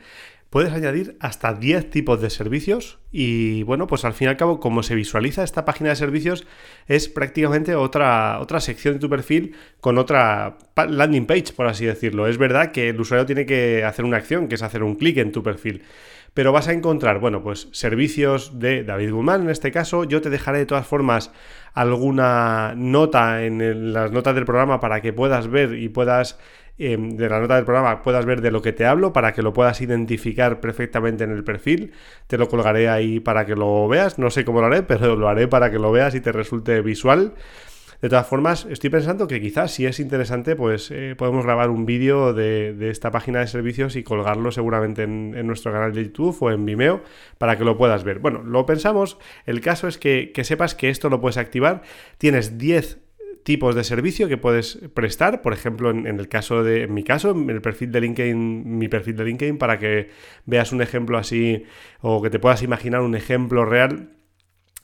Puedes 0.54 0.72
añadir 0.72 1.16
hasta 1.18 1.52
10 1.52 1.90
tipos 1.90 2.20
de 2.22 2.30
servicios 2.30 3.00
y 3.10 3.64
bueno, 3.64 3.88
pues 3.88 4.04
al 4.04 4.12
fin 4.12 4.26
y 4.26 4.28
al 4.28 4.36
cabo, 4.36 4.60
como 4.60 4.84
se 4.84 4.94
visualiza 4.94 5.42
esta 5.42 5.64
página 5.64 5.90
de 5.90 5.96
servicios, 5.96 6.46
es 6.86 7.08
prácticamente 7.08 7.74
otra, 7.74 8.38
otra 8.38 8.60
sección 8.60 8.94
de 8.94 9.00
tu 9.00 9.10
perfil 9.10 9.56
con 9.80 9.98
otra 9.98 10.56
landing 10.76 11.26
page, 11.26 11.54
por 11.56 11.66
así 11.66 11.86
decirlo. 11.86 12.28
Es 12.28 12.38
verdad 12.38 12.70
que 12.70 12.90
el 12.90 13.00
usuario 13.00 13.26
tiene 13.26 13.46
que 13.46 13.82
hacer 13.82 14.04
una 14.04 14.16
acción, 14.16 14.46
que 14.46 14.54
es 14.54 14.62
hacer 14.62 14.84
un 14.84 14.94
clic 14.94 15.16
en 15.16 15.32
tu 15.32 15.42
perfil. 15.42 15.82
Pero 16.34 16.52
vas 16.52 16.68
a 16.68 16.72
encontrar, 16.72 17.18
bueno, 17.18 17.42
pues 17.42 17.68
servicios 17.72 18.60
de 18.60 18.84
David 18.84 19.10
Guzmán 19.10 19.42
en 19.42 19.50
este 19.50 19.72
caso. 19.72 20.04
Yo 20.04 20.20
te 20.20 20.30
dejaré 20.30 20.58
de 20.58 20.66
todas 20.66 20.86
formas 20.86 21.32
alguna 21.72 22.74
nota 22.76 23.44
en 23.44 23.92
las 23.92 24.12
notas 24.12 24.36
del 24.36 24.44
programa 24.44 24.78
para 24.78 25.00
que 25.00 25.12
puedas 25.12 25.48
ver 25.48 25.74
y 25.74 25.88
puedas 25.88 26.38
Em, 26.76 27.10
de 27.10 27.28
la 27.28 27.38
nota 27.38 27.54
del 27.54 27.64
programa 27.64 28.02
puedas 28.02 28.26
ver 28.26 28.40
de 28.40 28.50
lo 28.50 28.60
que 28.60 28.72
te 28.72 28.84
hablo 28.84 29.12
para 29.12 29.32
que 29.32 29.42
lo 29.42 29.52
puedas 29.52 29.80
identificar 29.80 30.60
perfectamente 30.60 31.22
en 31.24 31.30
el 31.30 31.44
perfil. 31.44 31.92
Te 32.26 32.36
lo 32.36 32.48
colgaré 32.48 32.88
ahí 32.88 33.20
para 33.20 33.46
que 33.46 33.54
lo 33.54 33.86
veas. 33.86 34.18
No 34.18 34.30
sé 34.30 34.44
cómo 34.44 34.60
lo 34.60 34.66
haré, 34.66 34.82
pero 34.84 35.16
lo 35.16 35.28
haré 35.28 35.46
para 35.48 35.70
que 35.70 35.78
lo 35.78 35.92
veas 35.92 36.14
y 36.14 36.20
te 36.20 36.32
resulte 36.32 36.80
visual. 36.80 37.34
De 38.02 38.10
todas 38.10 38.26
formas, 38.26 38.66
estoy 38.68 38.90
pensando 38.90 39.26
que 39.26 39.40
quizás 39.40 39.72
si 39.72 39.86
es 39.86 39.98
interesante, 39.98 40.56
pues 40.56 40.90
eh, 40.90 41.14
podemos 41.16 41.44
grabar 41.44 41.70
un 41.70 41.86
vídeo 41.86 42.34
de, 42.34 42.76
esta 42.90 43.10
página 43.10 43.40
de 43.40 43.46
servicios 43.46 43.96
y 43.96 44.02
colgarlo 44.02 44.50
seguramente 44.50 45.04
en, 45.04 45.32
en, 45.34 45.46
nuestro 45.46 45.72
canal 45.72 45.94
de 45.94 46.04
YouTube 46.04 46.36
o 46.40 46.50
en 46.50 46.66
Vimeo 46.66 47.02
para 47.38 47.56
que 47.56 47.64
lo 47.64 47.78
puedas 47.78 48.04
ver. 48.04 48.18
Bueno, 48.18 48.42
lo 48.42 48.66
pensamos. 48.66 49.16
El 49.46 49.62
caso 49.62 49.88
es 49.88 49.96
que, 49.96 50.32
que 50.34 50.44
sepas 50.44 50.74
que 50.74 50.90
esto 50.90 51.08
lo 51.08 51.20
puedes 51.20 51.38
activar. 51.38 51.80
Tienes 52.18 52.58
10 52.58 53.03
tipos 53.44 53.74
de 53.74 53.84
servicio 53.84 54.26
que 54.26 54.36
puedes 54.36 54.78
prestar. 54.94 55.42
Por 55.42 55.52
ejemplo, 55.52 55.90
en, 55.90 56.06
el 56.06 56.28
caso 56.28 56.64
de, 56.64 56.88
mi 56.88 57.04
caso, 57.04 57.30
en 57.30 57.50
el 57.50 57.60
perfil 57.60 57.92
de 57.92 58.00
LinkedIn, 58.00 58.78
mi 58.78 58.88
perfil 58.88 59.16
de 59.16 59.24
LinkedIn, 59.24 59.58
para 59.58 59.78
que 59.78 60.10
veas 60.46 60.72
un 60.72 60.82
ejemplo 60.82 61.18
así 61.18 61.64
o 62.00 62.20
que 62.20 62.30
te 62.30 62.40
puedas 62.40 62.62
imaginar 62.62 63.02
un 63.02 63.14
ejemplo 63.14 63.64
real. 63.64 64.10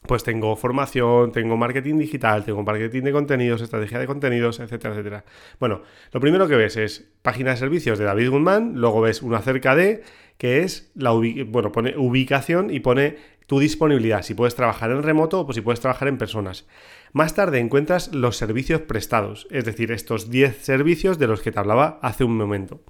Pues 0.07 0.25
tengo 0.25 0.57
formación, 0.57 1.31
tengo 1.31 1.59
marketing 1.59 1.99
digital, 1.99 2.43
tengo 2.45 2.63
marketing 2.63 3.03
de 3.03 3.13
contenidos, 3.13 3.61
estrategia 3.61 3.99
de 3.99 4.07
contenidos, 4.07 4.59
etcétera, 4.59 4.95
etcétera. 4.95 5.25
Bueno, 5.59 5.83
lo 6.13 6.21
primero 6.21 6.49
que 6.49 6.57
ves 6.57 6.79
es 6.79 7.11
página 7.21 7.51
de 7.51 7.59
servicios 7.59 7.99
de 7.99 8.07
David 8.07 8.31
Guzmán, 8.31 8.73
luego 8.77 9.03
ves 9.03 9.21
una 9.21 9.39
acerca 9.39 9.77
de, 9.77 10.03
que 10.39 10.63
es 10.63 10.91
la 10.95 11.11
bueno, 11.11 11.71
pone 11.71 11.99
ubicación 11.99 12.71
y 12.71 12.81
pone 12.81 13.17
tu 13.47 13.59
disponibilidad, 13.59 14.23
si 14.23 14.33
puedes 14.33 14.55
trabajar 14.55 14.91
en 14.91 15.03
remoto 15.03 15.45
o 15.47 15.53
si 15.53 15.61
puedes 15.61 15.81
trabajar 15.81 16.09
en 16.09 16.17
personas. 16.17 16.67
Más 17.13 17.35
tarde 17.35 17.59
encuentras 17.59 18.15
los 18.15 18.37
servicios 18.37 18.83
prestados, 18.83 19.49
es 19.51 19.65
decir, 19.65 19.91
estos 19.91 20.31
10 20.31 20.65
servicios 20.65 21.19
de 21.19 21.27
los 21.27 21.43
que 21.43 21.53
te 21.53 21.59
hablaba 21.59 21.99
hace 22.03 22.25
un 22.25 22.37
momento. 22.37 22.83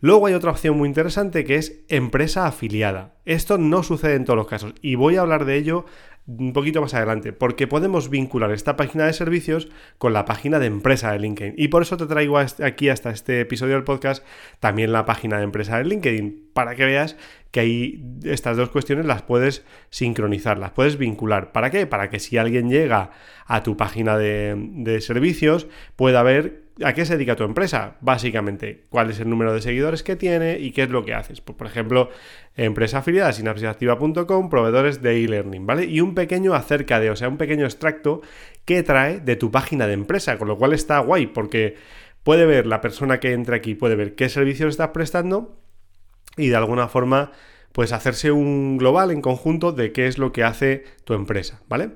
Luego 0.00 0.26
hay 0.26 0.34
otra 0.34 0.52
opción 0.52 0.76
muy 0.76 0.88
interesante 0.88 1.44
que 1.44 1.56
es 1.56 1.80
empresa 1.88 2.46
afiliada. 2.46 3.16
Esto 3.24 3.58
no 3.58 3.82
sucede 3.82 4.14
en 4.14 4.24
todos 4.24 4.36
los 4.36 4.46
casos 4.46 4.74
y 4.80 4.94
voy 4.94 5.16
a 5.16 5.22
hablar 5.22 5.44
de 5.44 5.56
ello 5.56 5.86
un 6.28 6.52
poquito 6.52 6.82
más 6.82 6.92
adelante, 6.92 7.32
porque 7.32 7.66
podemos 7.66 8.10
vincular 8.10 8.52
esta 8.52 8.76
página 8.76 9.06
de 9.06 9.14
servicios 9.14 9.68
con 9.96 10.12
la 10.12 10.26
página 10.26 10.58
de 10.58 10.66
empresa 10.66 11.10
de 11.10 11.18
LinkedIn. 11.18 11.54
Y 11.56 11.68
por 11.68 11.82
eso 11.82 11.96
te 11.96 12.06
traigo 12.06 12.38
aquí 12.38 12.90
hasta 12.90 13.10
este 13.10 13.40
episodio 13.40 13.74
del 13.74 13.84
podcast 13.84 14.24
también 14.60 14.92
la 14.92 15.06
página 15.06 15.38
de 15.38 15.44
empresa 15.44 15.78
de 15.78 15.84
LinkedIn, 15.84 16.50
para 16.52 16.74
que 16.74 16.84
veas 16.84 17.16
que 17.50 17.60
ahí 17.60 18.04
estas 18.24 18.58
dos 18.58 18.68
cuestiones 18.68 19.06
las 19.06 19.22
puedes 19.22 19.64
sincronizar, 19.88 20.58
las 20.58 20.72
puedes 20.72 20.98
vincular. 20.98 21.50
¿Para 21.50 21.70
qué? 21.70 21.86
Para 21.86 22.10
que 22.10 22.20
si 22.20 22.36
alguien 22.36 22.68
llega 22.68 23.10
a 23.46 23.62
tu 23.62 23.78
página 23.78 24.18
de, 24.18 24.54
de 24.58 25.00
servicios 25.00 25.66
pueda 25.96 26.22
ver 26.22 26.67
¿A 26.84 26.92
qué 26.92 27.04
se 27.04 27.14
dedica 27.14 27.34
tu 27.34 27.44
empresa? 27.44 27.96
Básicamente, 28.00 28.84
cuál 28.88 29.10
es 29.10 29.18
el 29.18 29.28
número 29.28 29.52
de 29.52 29.60
seguidores 29.60 30.02
que 30.02 30.16
tiene 30.16 30.58
y 30.58 30.70
qué 30.70 30.84
es 30.84 30.90
lo 30.90 31.04
que 31.04 31.14
haces. 31.14 31.40
Pues, 31.40 31.56
por 31.56 31.66
ejemplo, 31.66 32.10
empresa 32.56 32.98
afiliada, 32.98 33.32
sinapsisactiva.com, 33.32 34.48
proveedores 34.48 35.02
de 35.02 35.24
e-learning, 35.24 35.66
¿vale? 35.66 35.86
Y 35.86 36.00
un 36.00 36.14
pequeño 36.14 36.54
acerca 36.54 37.00
de, 37.00 37.10
o 37.10 37.16
sea, 37.16 37.28
un 37.28 37.36
pequeño 37.36 37.64
extracto 37.64 38.22
que 38.64 38.82
trae 38.82 39.18
de 39.20 39.36
tu 39.36 39.50
página 39.50 39.86
de 39.86 39.94
empresa, 39.94 40.38
con 40.38 40.46
lo 40.46 40.56
cual 40.56 40.72
está 40.72 41.00
guay, 41.00 41.26
porque 41.26 41.76
puede 42.22 42.46
ver 42.46 42.66
la 42.66 42.80
persona 42.80 43.18
que 43.18 43.32
entra 43.32 43.56
aquí, 43.56 43.74
puede 43.74 43.96
ver 43.96 44.14
qué 44.14 44.28
servicios 44.28 44.70
estás 44.70 44.88
prestando 44.88 45.58
y 46.36 46.48
de 46.48 46.56
alguna 46.56 46.86
forma, 46.86 47.32
pues 47.72 47.92
hacerse 47.92 48.30
un 48.30 48.78
global 48.78 49.10
en 49.10 49.22
conjunto 49.22 49.72
de 49.72 49.92
qué 49.92 50.06
es 50.06 50.18
lo 50.18 50.32
que 50.32 50.44
hace 50.44 50.84
tu 51.04 51.14
empresa, 51.14 51.60
¿vale? 51.68 51.90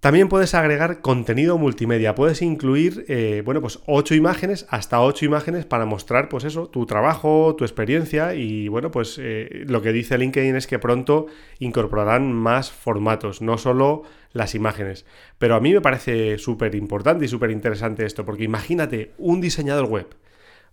También 0.00 0.30
puedes 0.30 0.54
agregar 0.54 1.02
contenido 1.02 1.58
multimedia. 1.58 2.14
Puedes 2.14 2.40
incluir, 2.40 3.04
eh, 3.08 3.42
bueno, 3.44 3.60
pues 3.60 3.80
8 3.84 4.14
imágenes, 4.14 4.66
hasta 4.70 5.02
8 5.02 5.26
imágenes 5.26 5.66
para 5.66 5.84
mostrar, 5.84 6.30
pues 6.30 6.44
eso, 6.44 6.68
tu 6.68 6.86
trabajo, 6.86 7.54
tu 7.56 7.64
experiencia 7.64 8.34
y, 8.34 8.68
bueno, 8.68 8.90
pues 8.90 9.18
eh, 9.20 9.64
lo 9.66 9.82
que 9.82 9.92
dice 9.92 10.16
LinkedIn 10.16 10.56
es 10.56 10.66
que 10.66 10.78
pronto 10.78 11.26
incorporarán 11.58 12.32
más 12.32 12.72
formatos, 12.72 13.42
no 13.42 13.58
solo 13.58 14.04
las 14.32 14.54
imágenes. 14.54 15.04
Pero 15.36 15.54
a 15.54 15.60
mí 15.60 15.74
me 15.74 15.82
parece 15.82 16.38
súper 16.38 16.74
importante 16.76 17.26
y 17.26 17.28
súper 17.28 17.50
interesante 17.50 18.06
esto, 18.06 18.24
porque 18.24 18.44
imagínate 18.44 19.12
un 19.18 19.42
diseñador 19.42 19.84
web. 19.84 20.06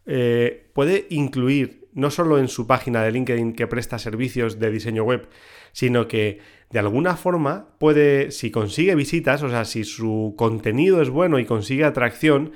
Eh, 0.06 0.70
puede 0.72 1.06
incluir 1.10 1.88
no 1.94 2.12
solo 2.12 2.38
en 2.38 2.48
su 2.48 2.66
página 2.66 3.04
de 3.04 3.12
LinkedIn 3.12 3.54
que 3.54 3.68
presta 3.68 4.00
servicios 4.00 4.58
de 4.58 4.72
diseño 4.72 5.04
web, 5.04 5.28
sino 5.74 6.08
que 6.08 6.40
de 6.70 6.80
alguna 6.80 7.16
forma 7.16 7.68
puede, 7.80 8.32
si 8.32 8.52
consigue 8.52 8.96
visitas, 8.96 9.44
o 9.44 9.50
sea, 9.50 9.66
si 9.66 9.84
su 9.84 10.36
contenido 10.38 11.02
es 11.02 11.10
bueno 11.10 11.40
y 11.40 11.46
consigue 11.46 11.86
atracción, 11.86 12.52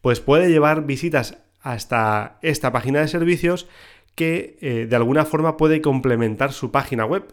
pues 0.00 0.20
puede 0.20 0.48
llevar 0.48 0.86
visitas 0.86 1.38
hasta 1.60 2.38
esta 2.42 2.70
página 2.70 3.00
de 3.00 3.08
servicios 3.08 3.68
que 4.14 4.56
eh, 4.60 4.86
de 4.88 4.96
alguna 4.96 5.24
forma 5.24 5.56
puede 5.56 5.80
complementar 5.80 6.52
su 6.52 6.70
página 6.70 7.04
web. 7.04 7.24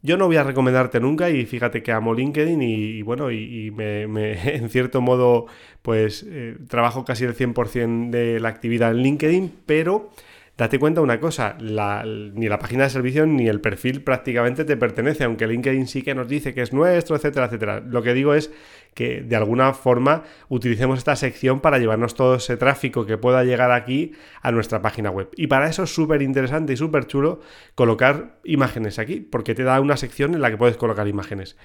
Yo 0.00 0.16
no 0.16 0.26
voy 0.26 0.36
a 0.36 0.44
recomendarte 0.44 1.00
nunca 1.00 1.28
y 1.30 1.44
fíjate 1.44 1.82
que 1.82 1.90
amo 1.90 2.14
LinkedIn 2.14 2.62
y, 2.62 3.02
bueno, 3.02 3.32
y, 3.32 3.72
me, 3.72 4.02
en 4.54 4.70
cierto 4.70 5.00
modo 5.00 5.46
pues 5.82 6.24
eh, 6.28 6.56
trabajo 6.68 7.04
casi 7.04 7.24
el 7.24 7.36
100% 7.36 8.10
de 8.10 8.38
la 8.38 8.48
actividad 8.48 8.92
en 8.92 8.98
LinkedIn, 8.98 9.52
pero 9.66 10.10
date 10.58 10.80
cuenta 10.80 11.00
una 11.00 11.20
cosa, 11.20 11.56
ni 11.60 12.48
la 12.48 12.58
página 12.58 12.82
de 12.82 12.90
servicio 12.90 13.24
ni 13.26 13.48
el 13.48 13.60
perfil 13.60 14.02
prácticamente 14.02 14.64
te 14.64 14.76
pertenece, 14.76 15.22
aunque 15.22 15.46
LinkedIn 15.46 15.86
sí 15.86 16.02
que 16.02 16.16
nos 16.16 16.28
dice 16.28 16.52
que 16.52 16.62
es 16.62 16.72
nuestro, 16.72 17.14
etcétera, 17.14 17.46
etcétera. 17.46 17.80
Lo 17.80 18.02
que 18.02 18.12
digo 18.12 18.34
es 18.34 18.52
que 18.92 19.20
de 19.20 19.36
alguna 19.36 19.72
forma 19.72 20.24
utilicemos 20.48 20.98
esta 20.98 21.14
sección 21.14 21.60
para 21.60 21.78
llevarnos 21.78 22.16
todo 22.16 22.34
ese 22.34 22.56
tráfico 22.56 23.06
que 23.06 23.16
pueda 23.16 23.44
llegar 23.44 23.70
aquí 23.70 24.12
a 24.42 24.50
nuestra 24.50 24.82
página 24.82 25.10
web. 25.10 25.28
Y 25.36 25.46
para 25.46 25.68
eso 25.68 25.84
es 25.84 25.94
súper 25.94 26.22
interesante 26.22 26.72
y 26.72 26.76
súper 26.76 27.06
chulo 27.06 27.40
colocar 27.76 28.40
imágenes 28.42 28.98
aquí, 28.98 29.20
porque 29.20 29.54
te 29.54 29.62
da 29.62 29.80
una 29.80 29.96
sección 29.96 30.34
en 30.34 30.40
la 30.40 30.50
que 30.50 30.56
puedes 30.56 30.76
colocar 30.76 31.06
imágenes. 31.06 31.56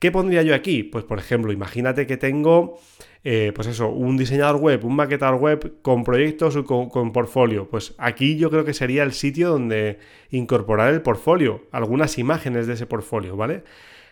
¿Qué 0.00 0.10
pondría 0.10 0.42
yo 0.42 0.56
aquí? 0.56 0.82
Pues 0.82 1.04
por 1.04 1.20
ejemplo, 1.20 1.52
imagínate 1.52 2.08
que 2.08 2.16
tengo, 2.16 2.80
eh, 3.22 3.52
pues 3.54 3.68
eso, 3.68 3.88
un 3.88 4.16
diseñador 4.16 4.56
web, 4.56 4.84
un 4.84 4.96
maquetador 4.96 5.40
web 5.40 5.80
con 5.82 6.04
proyectos 6.04 6.56
o 6.56 6.64
con, 6.64 7.12
portfolio. 7.12 7.68
Pues 7.68 7.94
aquí 7.98 8.36
yo 8.36 8.50
creo 8.50 8.64
que 8.64 8.72
sería 8.72 9.02
el 9.02 9.12
sitio 9.12 9.50
donde 9.50 9.98
incorporar 10.30 10.92
el 10.92 11.02
portfolio, 11.02 11.66
algunas 11.70 12.18
imágenes 12.18 12.66
de 12.66 12.74
ese 12.74 12.86
portfolio, 12.86 13.36
¿vale? 13.36 13.64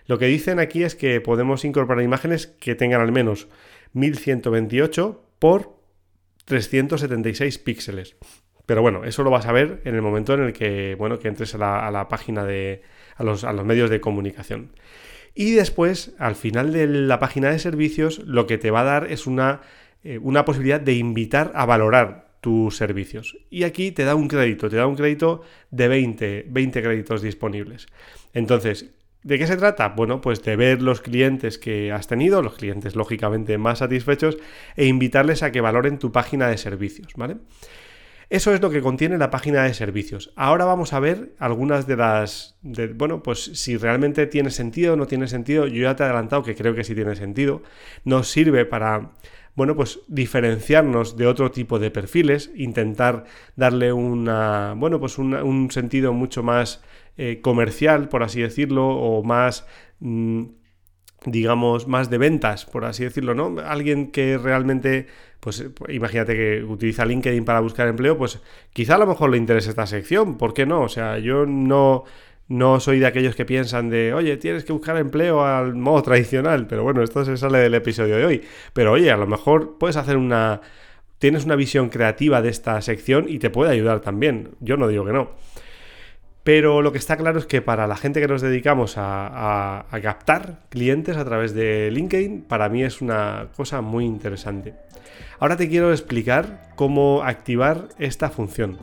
Lo 0.07 0.19
que 0.19 0.27
dicen 0.27 0.59
aquí 0.59 0.85
es 0.85 0.95
que 0.95 1.21
podemos 1.21 1.65
incorporar 1.65 2.03
imágenes 2.03 2.47
que 2.47 2.75
tengan 2.75 3.01
al 3.01 3.13
menos 3.13 3.49
1128 3.95 5.23
por 5.39 5.79
376 6.45 7.59
píxeles. 7.59 8.17
Pero 8.67 8.83
bueno, 8.83 9.05
eso 9.05 9.23
lo 9.23 9.31
vas 9.31 9.47
a 9.47 9.53
ver 9.53 9.81
en 9.85 9.95
el 9.95 10.03
momento 10.03 10.35
en 10.35 10.41
el 10.41 10.53
que, 10.53 10.95
bueno, 10.97 11.19
que 11.19 11.29
entres 11.29 11.55
a 11.55 11.91
la, 11.91 12.09
página 12.09 12.45
de, 12.45 12.83
a 13.17 13.25
los, 13.25 13.45
a 13.45 13.53
los 13.55 13.65
medios 13.65 13.89
de 13.89 14.01
comunicación. 14.01 14.73
Y 15.39 15.53
después, 15.53 16.17
al 16.19 16.35
final 16.35 16.73
de 16.73 16.89
la 16.89 17.21
página 17.21 17.51
de 17.51 17.61
servicios, 17.61 18.19
lo 18.27 18.49
que 18.49 18.59
te 18.59 18.73
va 18.73 18.81
a 18.81 18.85
dar 18.85 19.07
es 19.13 19.29
una, 19.29 19.61
eh, 20.03 20.19
una 20.21 20.45
posibilidad 20.45 20.81
de 20.81 20.95
invitar 20.95 21.53
a 21.55 21.65
valorar 21.65 22.33
tus 22.41 22.77
servicios. 22.77 23.39
Y 23.49 23.63
aquí 23.63 23.93
te 23.93 24.03
da 24.03 24.17
un 24.17 24.27
crédito, 24.27 24.69
te 24.69 24.75
da 24.75 24.89
un 24.89 24.97
crédito 24.97 25.43
de 25.71 25.87
20, 25.87 26.47
20 26.49 26.83
créditos 26.83 27.23
disponibles. 27.23 27.87
Entonces, 28.35 28.91
¿de 29.23 29.39
qué 29.39 29.47
se 29.47 29.57
trata? 29.57 29.91
Bueno, 29.91 30.21
pues 30.21 30.43
de 30.43 30.57
ver 30.57 30.83
los 30.83 31.01
clientes 31.01 31.57
que 31.57 31.93
has 31.93 32.09
tenido, 32.09 32.43
los 32.43 32.57
clientes 32.57 32.97
lógicamente 32.97 33.59
más 33.59 33.79
satisfechos, 33.79 34.39
e 34.75 34.87
invitarles 34.87 35.45
a 35.45 35.53
que 35.53 35.61
valoren 35.61 36.01
tu 36.01 36.11
página 36.11 36.49
de 36.49 36.59
servicios, 36.59 37.13
¿vale? 37.15 37.37
Eso 38.31 38.53
es 38.53 38.61
lo 38.61 38.71
que 38.71 38.83
contiene 38.83 39.17
la 39.17 39.31
página 39.31 39.65
de 39.65 39.73
servicios. 39.73 40.33
Ahora 40.37 40.67
vamos 40.67 40.93
a 40.93 41.01
ver 41.01 41.35
algunas 41.39 41.87
de 41.87 41.97
las... 41.97 42.59
bueno, 42.95 43.23
pues 43.23 43.45
si 43.55 43.77
realmente 43.77 44.27
tiene 44.27 44.51
sentido 44.51 44.93
o 44.93 44.97
no 44.97 45.07
tiene 45.07 45.29
sentido. 45.29 45.67
Yo 45.67 45.83
ya 45.83 45.97
te 45.97 46.03
he 46.03 46.07
adelantado 46.07 46.43
que 46.43 46.55
creo 46.55 46.75
que 46.75 46.85
sí 46.85 46.95
tiene 46.95 47.17
sentido. 47.17 47.63
Nos 48.05 48.29
sirve 48.29 48.67
para 48.67 49.13
bueno, 49.55 49.75
pues 49.75 50.01
diferenciarnos 50.07 51.17
de 51.17 51.27
otro 51.27 51.51
tipo 51.51 51.81
de 51.81 51.91
perfiles, 51.91 52.53
intentar 52.55 53.25
darle 53.57 53.93
una, 53.93 54.75
bueno, 54.77 55.01
pues 55.01 55.19
un 55.19 55.69
sentido 55.73 56.13
mucho 56.13 56.45
más 56.45 56.81
eh, 57.17 57.41
comercial, 57.43 58.09
por 58.09 58.23
así 58.23 58.41
decirlo, 58.41 58.87
o 58.89 59.25
más 59.25 59.67
mm, 59.99 60.45
digamos, 61.27 61.89
más 61.89 62.11
de 62.11 62.19
ventas, 62.19 62.65
por 62.65 62.85
así 62.85 63.03
decirlo, 63.05 63.35
¿no? 63.35 63.61
Alguien 63.61 64.13
que 64.13 64.39
realmente, 64.39 65.09
pues 65.41 65.65
imagínate 65.89 66.35
que 66.35 66.65
utiliza 66.65 67.05
LinkedIn 67.05 67.45
para 67.45 67.61
buscar 67.61 67.89
empleo, 67.89 68.19
pues 68.19 68.41
quizá 68.73 68.97
a 68.97 68.99
lo 68.99 69.07
mejor 69.07 69.31
le 69.31 69.37
interese 69.37 69.71
esta 69.71 69.87
sección, 69.87 70.37
¿por 70.37 70.53
qué 70.53 70.67
no? 70.67 70.83
O 70.83 70.89
sea, 70.89 71.19
yo 71.19 71.47
no, 71.47 72.05
no 72.49 72.81
soy 72.81 72.99
de 72.99 73.07
aquellos 73.07 73.37
que 73.37 73.45
piensan 73.45 73.91
de, 73.91 74.15
oye, 74.15 74.37
tienes 74.37 74.65
que 74.65 74.73
buscar 74.73 74.97
empleo 74.97 75.45
al 75.45 75.75
modo 75.75 76.03
tradicional, 76.03 76.67
pero 76.67 76.83
bueno, 76.83 77.03
esto 77.03 77.25
se 77.25 77.37
sale 77.37 77.59
del 77.59 77.75
episodio 77.75 78.17
de 78.17 78.25
hoy. 78.25 78.43
Pero 78.73 78.93
oye, 78.93 79.11
a 79.11 79.17
lo 79.17 79.27
mejor 79.27 79.77
puedes 79.79 79.97
hacer 79.97 80.17
una... 80.17 80.61
Tienes 81.19 81.45
una 81.45 81.57
visión 81.57 81.89
creativa 81.89 82.41
de 82.43 82.49
esta 82.49 82.81
sección 82.81 83.27
y 83.29 83.41
te 83.41 83.51
puede 83.51 83.73
ayudar 83.73 83.99
también. 84.01 84.51
Yo 84.61 84.77
no 84.77 84.87
digo 84.87 85.05
que 85.05 85.13
no. 85.13 85.33
Pero 86.49 86.81
lo 86.81 86.93
que 86.93 86.99
está 86.99 87.19
claro 87.19 87.39
es 87.39 87.45
que 87.45 87.61
para 87.61 87.87
la 87.87 87.95
gente 87.95 88.23
que 88.23 88.27
nos 88.27 88.41
dedicamos 88.41 88.95
a, 88.97 89.85
captar 90.01 90.61
clientes 90.71 91.19
a 91.19 91.25
través 91.27 91.53
de 91.53 91.91
LinkedIn, 91.91 92.41
para 92.41 92.71
mí 92.71 92.83
es 92.83 93.03
una 93.03 93.49
cosa 93.55 93.83
muy 93.83 94.07
interesante. 94.07 94.73
Ahora 95.41 95.59
te 95.59 95.69
quiero 95.69 95.93
explicar 95.93 96.71
cómo 96.75 97.23
activar 97.23 97.91
esta 97.99 98.31
función. 98.31 98.79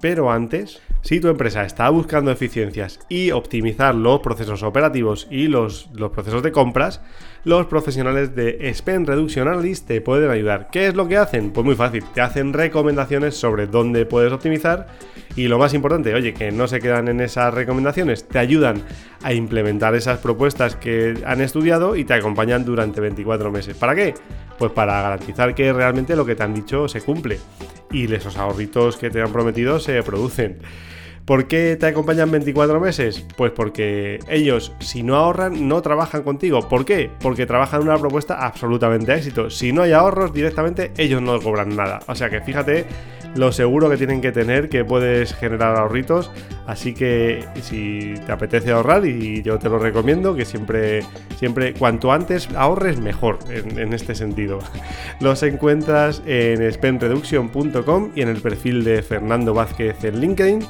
Pero 0.00 0.30
antes, 0.30 0.80
si 1.00 1.18
tu 1.18 1.26
empresa 1.26 1.64
está 1.64 1.90
buscando 1.90 2.30
eficiencias 2.30 3.00
y 3.08 3.32
optimizar 3.32 3.96
los 3.96 4.20
procesos 4.20 4.62
operativos 4.62 5.26
y 5.32 5.48
los, 5.48 5.90
procesos 6.12 6.44
de 6.44 6.52
compras, 6.52 7.00
los 7.42 7.66
profesionales 7.66 8.36
de 8.36 8.72
Spend 8.72 9.08
Reduction 9.08 9.48
Analyst 9.48 9.88
te 9.88 10.00
pueden 10.00 10.30
ayudar. 10.30 10.68
¿Qué 10.70 10.86
es 10.86 10.94
lo 10.94 11.08
que 11.08 11.16
hacen? 11.16 11.50
Pues 11.50 11.66
muy 11.66 11.74
fácil, 11.74 12.04
te 12.14 12.20
hacen 12.20 12.52
recomendaciones 12.52 13.34
sobre 13.34 13.66
dónde 13.66 14.06
puedes 14.06 14.32
optimizar 14.32 14.86
y 15.38 15.46
lo 15.46 15.56
más 15.56 15.72
importante, 15.72 16.12
oye, 16.14 16.34
que 16.34 16.50
no 16.50 16.66
se 16.66 16.80
quedan 16.80 17.06
en 17.06 17.20
esas 17.20 17.54
recomendaciones, 17.54 18.26
te 18.26 18.40
ayudan 18.40 18.82
a 19.22 19.32
implementar 19.32 19.94
esas 19.94 20.18
propuestas 20.18 20.74
que 20.74 21.14
han 21.24 21.40
estudiado 21.40 21.94
y 21.94 22.04
te 22.04 22.14
acompañan 22.14 22.64
durante 22.64 23.00
24 23.00 23.52
meses. 23.52 23.76
¿Para 23.76 23.94
qué? 23.94 24.14
Pues 24.58 24.72
para 24.72 25.00
garantizar 25.00 25.54
que 25.54 25.72
realmente 25.72 26.16
lo 26.16 26.26
que 26.26 26.34
te 26.34 26.42
han 26.42 26.54
dicho 26.54 26.88
se 26.88 27.02
cumple 27.02 27.38
y 27.92 28.12
esos 28.12 28.36
ahorritos 28.36 28.96
que 28.96 29.10
te 29.10 29.22
han 29.22 29.32
prometido 29.32 29.78
se 29.78 30.02
producen. 30.02 30.58
¿Por 31.28 31.46
qué 31.46 31.76
te 31.78 31.84
acompañan 31.84 32.30
24 32.30 32.80
meses? 32.80 33.22
Pues 33.36 33.52
porque 33.52 34.18
ellos, 34.30 34.72
si 34.78 35.02
no 35.02 35.14
ahorran, 35.14 35.68
no 35.68 35.82
trabajan 35.82 36.22
contigo. 36.22 36.66
¿Por 36.66 36.86
qué? 36.86 37.10
Porque 37.20 37.44
trabajan 37.44 37.82
una 37.82 37.98
propuesta 37.98 38.46
absolutamente 38.46 39.14
éxito. 39.14 39.50
Si 39.50 39.70
no 39.70 39.82
hay 39.82 39.92
ahorros, 39.92 40.32
directamente 40.32 40.90
ellos 40.96 41.20
no 41.20 41.38
cobran 41.38 41.76
nada. 41.76 42.00
O 42.06 42.14
sea 42.14 42.30
que 42.30 42.40
fíjate 42.40 42.86
lo 43.34 43.52
seguro 43.52 43.90
que 43.90 43.96
tienen 43.96 44.20
que 44.20 44.32
tener 44.32 44.68
que 44.68 44.84
puedes 44.84 45.34
generar 45.34 45.76
ahorritos. 45.76 46.30
Así 46.66 46.94
que 46.94 47.44
si 47.62 48.14
te 48.26 48.32
apetece 48.32 48.72
ahorrar, 48.72 49.06
y 49.06 49.42
yo 49.42 49.58
te 49.58 49.68
lo 49.68 49.78
recomiendo, 49.78 50.34
que 50.34 50.44
siempre, 50.44 51.02
siempre, 51.38 51.74
cuanto 51.74 52.12
antes 52.12 52.48
ahorres, 52.54 53.00
mejor 53.00 53.38
en, 53.50 53.92
este 53.92 54.14
sentido. 54.14 54.58
Los 55.20 55.42
encuentras 55.42 56.22
en 56.26 56.70
spendreduction.com 56.72 58.12
y 58.14 58.22
en 58.22 58.28
el 58.28 58.40
perfil 58.40 58.84
de 58.84 59.02
Fernando 59.02 59.54
Vázquez 59.54 60.04
en 60.04 60.20
LinkedIn. 60.20 60.60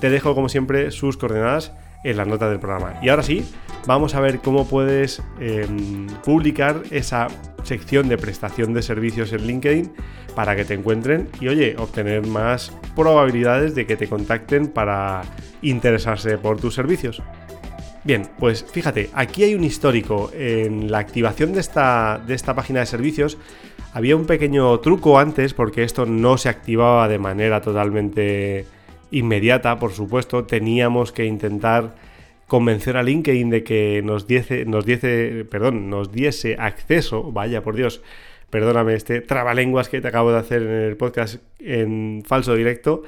Te 0.00 0.10
dejo, 0.10 0.34
como 0.34 0.48
siempre, 0.48 0.90
sus 0.90 1.16
coordenadas 1.16 1.72
en 2.04 2.16
las 2.16 2.26
notas 2.26 2.50
del 2.50 2.60
programa. 2.60 2.98
Y 3.02 3.08
ahora 3.08 3.22
sí, 3.22 3.44
vamos 3.86 4.14
a 4.14 4.20
ver 4.20 4.40
cómo 4.40 4.68
puedes 4.68 5.22
em, 5.40 6.06
publicar 6.24 6.82
esa 6.90 7.28
sección 7.62 8.08
de 8.08 8.16
prestación 8.16 8.74
de 8.74 8.82
servicios 8.82 9.32
en 9.32 9.46
LinkedIn 9.46 9.92
para 10.34 10.54
que 10.54 10.64
te 10.64 10.74
encuentren 10.74 11.28
y 11.40 11.48
oye, 11.48 11.74
obtener 11.78 12.26
más 12.26 12.72
probabilidades 12.94 13.74
de 13.74 13.86
que 13.86 13.96
te 13.96 14.08
contacten 14.08 14.68
para 14.68 15.22
interesarse 15.62 16.38
por 16.38 16.60
tus 16.60 16.74
servicios. 16.74 17.22
Bien, 18.04 18.28
pues 18.38 18.64
fíjate, 18.70 19.10
aquí 19.14 19.42
hay 19.42 19.56
un 19.56 19.64
histórico. 19.64 20.30
En 20.32 20.92
la 20.92 20.98
activación 20.98 21.52
de 21.52 21.60
esta, 21.60 22.22
de 22.24 22.34
esta 22.34 22.54
página 22.54 22.80
de 22.80 22.86
servicios 22.86 23.36
había 23.92 24.14
un 24.14 24.26
pequeño 24.26 24.78
truco 24.78 25.18
antes 25.18 25.54
porque 25.54 25.82
esto 25.82 26.06
no 26.06 26.38
se 26.38 26.48
activaba 26.48 27.08
de 27.08 27.18
manera 27.18 27.60
totalmente 27.60 28.66
inmediata, 29.18 29.78
por 29.78 29.92
supuesto. 29.92 30.44
Teníamos 30.44 31.12
que 31.12 31.24
intentar 31.24 31.94
convencer 32.46 32.96
a 32.96 33.02
LinkedIn 33.02 33.50
de 33.50 33.64
que 33.64 34.02
nos 34.04 34.26
diese, 34.26 34.64
nos 34.64 34.86
diese, 34.86 35.44
perdón, 35.50 35.90
nos 35.90 36.12
diese 36.12 36.56
acceso, 36.58 37.32
vaya 37.32 37.62
por 37.62 37.74
Dios, 37.74 38.02
perdóname 38.50 38.94
este 38.94 39.20
trabalenguas 39.20 39.88
que 39.88 40.00
te 40.00 40.08
acabo 40.08 40.30
de 40.30 40.38
hacer 40.38 40.62
en 40.62 40.68
el 40.68 40.96
podcast 40.96 41.42
en 41.58 42.22
falso 42.24 42.54
directo 42.54 43.02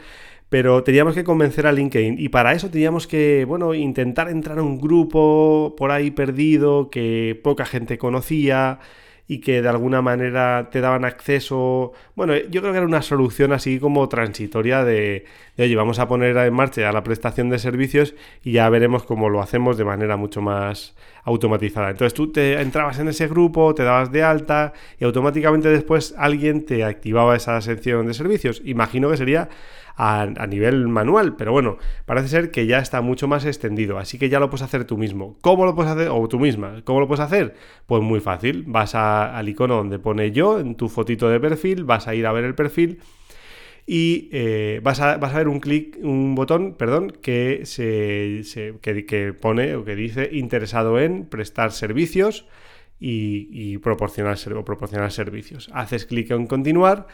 pero 0.49 0.83
teníamos 0.83 1.15
que 1.15 1.25
convencer 1.25 1.67
a 1.67 1.73
LinkedIn 1.73 2.17
y 2.19 2.31
para 2.31 2.53
eso 2.53 2.71
teníamos 2.71 3.07
que, 3.07 3.45
bueno, 3.45 3.75
intentar 3.75 4.31
entrar 4.31 4.59
a 4.59 4.63
un 4.63 4.81
grupo 4.81 5.75
por 5.77 5.91
ahí 5.91 6.11
perdido 6.11 6.89
que 6.91 7.39
poca 7.43 7.67
gente 7.67 7.99
conocía 7.99 8.81
y 9.31 9.41
que 9.41 9.61
de 9.61 9.69
alguna 9.69 10.01
manera 10.01 10.71
te 10.73 10.81
daban 10.81 11.05
acceso. 11.05 11.93
Bueno, 12.17 12.35
yo 12.35 12.63
creo 12.63 12.73
que 12.73 12.79
era 12.79 12.87
una 12.87 13.03
solución 13.03 13.53
así 13.53 13.79
como 13.79 14.09
transitoria 14.09 14.85
de, 14.85 15.27
oye, 15.59 15.77
vamos 15.77 15.99
a 15.99 16.09
poner 16.09 16.35
en 16.39 16.55
marcha 16.55 16.81
ya 16.81 16.93
la 16.93 17.05
prestación 17.05 17.51
de 17.51 17.59
servicios 17.59 18.15
y 18.43 18.53
ya 18.53 18.69
veremos 18.71 19.05
cómo 19.05 19.29
lo 19.29 19.43
hacemos 19.43 19.77
de 19.77 19.85
manera 19.85 20.17
mucho 20.17 20.41
más 20.41 20.97
automatizada. 21.25 21.91
Entonces 21.91 22.15
tú 22.15 22.33
te 22.33 22.59
entrabas 22.59 22.99
en 23.01 23.09
ese 23.09 23.29
grupo, 23.29 23.75
te 23.75 23.85
dabas 23.85 24.11
de 24.11 24.23
alta 24.23 24.73
y 24.99 25.05
automáticamente 25.05 25.69
después 25.69 26.15
alguien 26.17 26.65
te 26.65 26.83
activaba 26.83 27.37
esa 27.37 27.61
sección 27.61 28.07
de 28.07 28.15
servicios. 28.15 28.63
Imagino 28.65 29.11
que 29.11 29.19
sería 29.19 29.51
a, 29.99 30.47
nivel 30.47 30.87
manual, 30.87 31.35
pero 31.37 31.51
bueno, 31.51 31.77
parece 32.07 32.29
ser 32.29 32.51
que 32.53 32.67
ya 32.67 32.79
está 32.79 33.01
mucho 33.01 33.27
más 33.27 33.45
extendido, 33.45 33.99
así 33.99 34.17
que 34.17 34.29
ya 34.29 34.39
lo 34.39 34.49
puedes 34.49 34.63
hacer 34.63 34.85
tú 34.85 34.97
mismo. 34.97 35.37
¿Cómo 35.41 35.65
lo 35.65 35.75
puedes 35.75 35.91
hacer? 35.91 36.09
O 36.09 36.29
tú 36.29 36.39
misma. 36.39 36.83
¿Cómo 36.85 37.01
lo 37.01 37.09
puedes 37.09 37.25
hacer? 37.25 37.55
Pues 37.87 38.01
muy 38.03 38.21
fácil, 38.21 38.63
vas 38.67 38.95
al 38.95 39.49
icono 39.49 39.75
donde 39.75 39.99
pone 39.99 40.31
yo, 40.31 40.61
en 40.61 40.77
tu 40.77 40.89
fotito 40.89 41.29
de 41.29 41.41
perfil, 41.41 41.83
vas 41.83 42.07
a 42.07 42.15
ir 42.15 42.27
a 42.27 42.33
ver 42.33 42.45
el 42.45 42.55
perfil 42.55 43.01
y 43.87 44.29
eh, 44.31 44.81
vas, 44.85 45.01
a, 45.01 45.17
vas, 45.17 45.35
a, 45.35 45.39
ver 45.39 45.49
un 45.49 45.59
clic, 45.59 45.99
un 46.01 46.37
botón, 46.37 46.75
perdón, 46.75 47.11
que, 47.21 47.63
se, 47.65 48.45
que, 48.81 49.33
pone 49.33 49.75
o 49.75 49.85
que 49.85 49.97
dice 49.97 50.29
interesado 50.31 51.01
en 51.01 51.25
prestar 51.25 51.73
servicios 51.73 52.47
y, 53.01 53.79
proporcionar, 53.79 54.39
proporcionar 54.65 55.11
servicios. 55.11 55.71
Haces 55.73 56.07
clic 56.07 56.31
en 56.31 56.47
continuar 56.47 57.09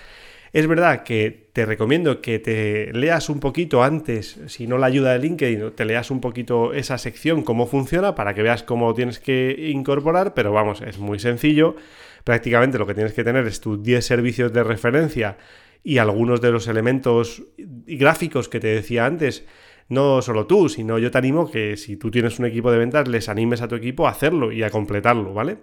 es 0.55 0.69
verdad 0.69 1.03
que 1.03 1.49
te 1.53 1.67
recomiendo 1.67 2.23
que 2.23 2.39
te 2.39 2.93
leas 2.93 3.29
un 3.29 3.41
poquito 3.41 3.83
antes, 3.83 4.39
si 4.47 4.69
no 4.69 4.79
la 4.79 4.87
ayuda 4.87 5.13
de 5.13 5.19
LinkedIn, 5.19 5.73
te 5.73 5.85
leas 5.85 6.13
un 6.13 6.21
poquito 6.21 6.73
esa 6.73 6.97
sección, 6.97 7.43
cómo 7.43 7.67
funciona, 7.67 8.15
para 8.15 8.35
que 8.35 8.43
veas 8.45 8.63
cómo 8.63 8.95
tienes 8.95 9.19
que 9.19 9.71
incorporar, 9.75 10.33
pero 10.33 10.53
vamos, 10.53 10.81
es 10.81 10.99
muy 10.99 11.19
sencillo. 11.19 11.75
Prácticamente 12.23 12.79
lo 12.79 12.87
que 12.87 12.95
tienes 12.95 13.15
que 13.15 13.25
tener 13.25 13.45
es 13.49 13.61
tus 13.61 13.83
10 13.83 14.07
servicios 14.07 14.53
de 14.53 14.63
referencia 14.63 15.39
y 15.83 15.99
algunos 15.99 16.41
de 16.41 16.53
los 16.53 16.69
elementos 16.69 17.43
gráficos 17.59 18.49
que 18.49 18.61
te 18.61 18.69
decía 18.69 19.07
antes, 19.07 19.45
no 19.89 20.23
solo 20.23 20.47
tú, 20.47 20.69
sino 20.69 21.01
yo 21.01 21.11
te 21.11 21.19
animo 21.19 21.51
que 21.51 21.77
si 21.77 21.97
tú 21.97 22.13
tienes 22.13 22.39
un 22.39 22.47
equipo 22.47 22.71
de 22.71 22.79
ventas, 22.79 23.09
les 23.09 23.29
animes 23.29 23.61
a 23.61 23.67
tu 23.67 23.75
equipo 23.75 24.07
a 24.07 24.11
hacerlo 24.11 24.53
y 24.53 24.63
a 24.63 24.71
completarlo, 24.71 25.35
¿vale? 25.35 25.59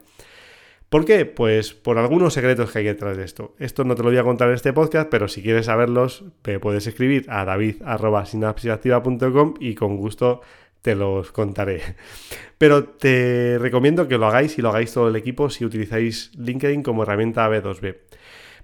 ¿Por 0.92 1.06
qué? 1.06 1.26
Pues 1.26 1.74
por 1.74 1.98
algunos 1.98 2.34
secretos 2.34 2.70
que 2.70 2.80
hay 2.80 2.84
detrás 2.84 3.16
de 3.16 3.24
esto. 3.24 3.56
Esto 3.60 3.86
no 3.86 3.96
te 3.96 4.04
lo 4.04 4.10
voy 4.10 4.18
a 4.18 4.24
contar 4.24 4.50
en 4.50 4.56
este 4.56 4.74
podcast, 4.74 5.08
pero 5.10 5.30
si 5.30 5.42
quieres 5.42 5.68
saberlos, 5.68 6.26
puedes 6.60 6.86
escribir 6.86 7.28
a 7.30 7.46
david.sinapsisactiva.com 7.46 9.54
y 9.62 9.76
con 9.76 9.96
gusto 9.96 10.42
te 10.82 10.96
los 10.96 11.32
contaré. 11.32 11.82
Pero 12.58 12.84
te 12.84 13.58
recomiendo 13.58 14.10
que 14.10 14.18
lo 14.18 14.28
hagáis 14.28 14.58
y 14.58 14.62
lo 14.62 14.68
hagáis 14.68 14.92
todo 14.92 15.08
el 15.08 15.16
equipo 15.16 15.50
si 15.50 15.64
utilizáis 15.64 16.34
LinkedIn 16.38 16.84
como 16.84 17.04
herramienta 17.04 17.50
B2B. 17.50 17.96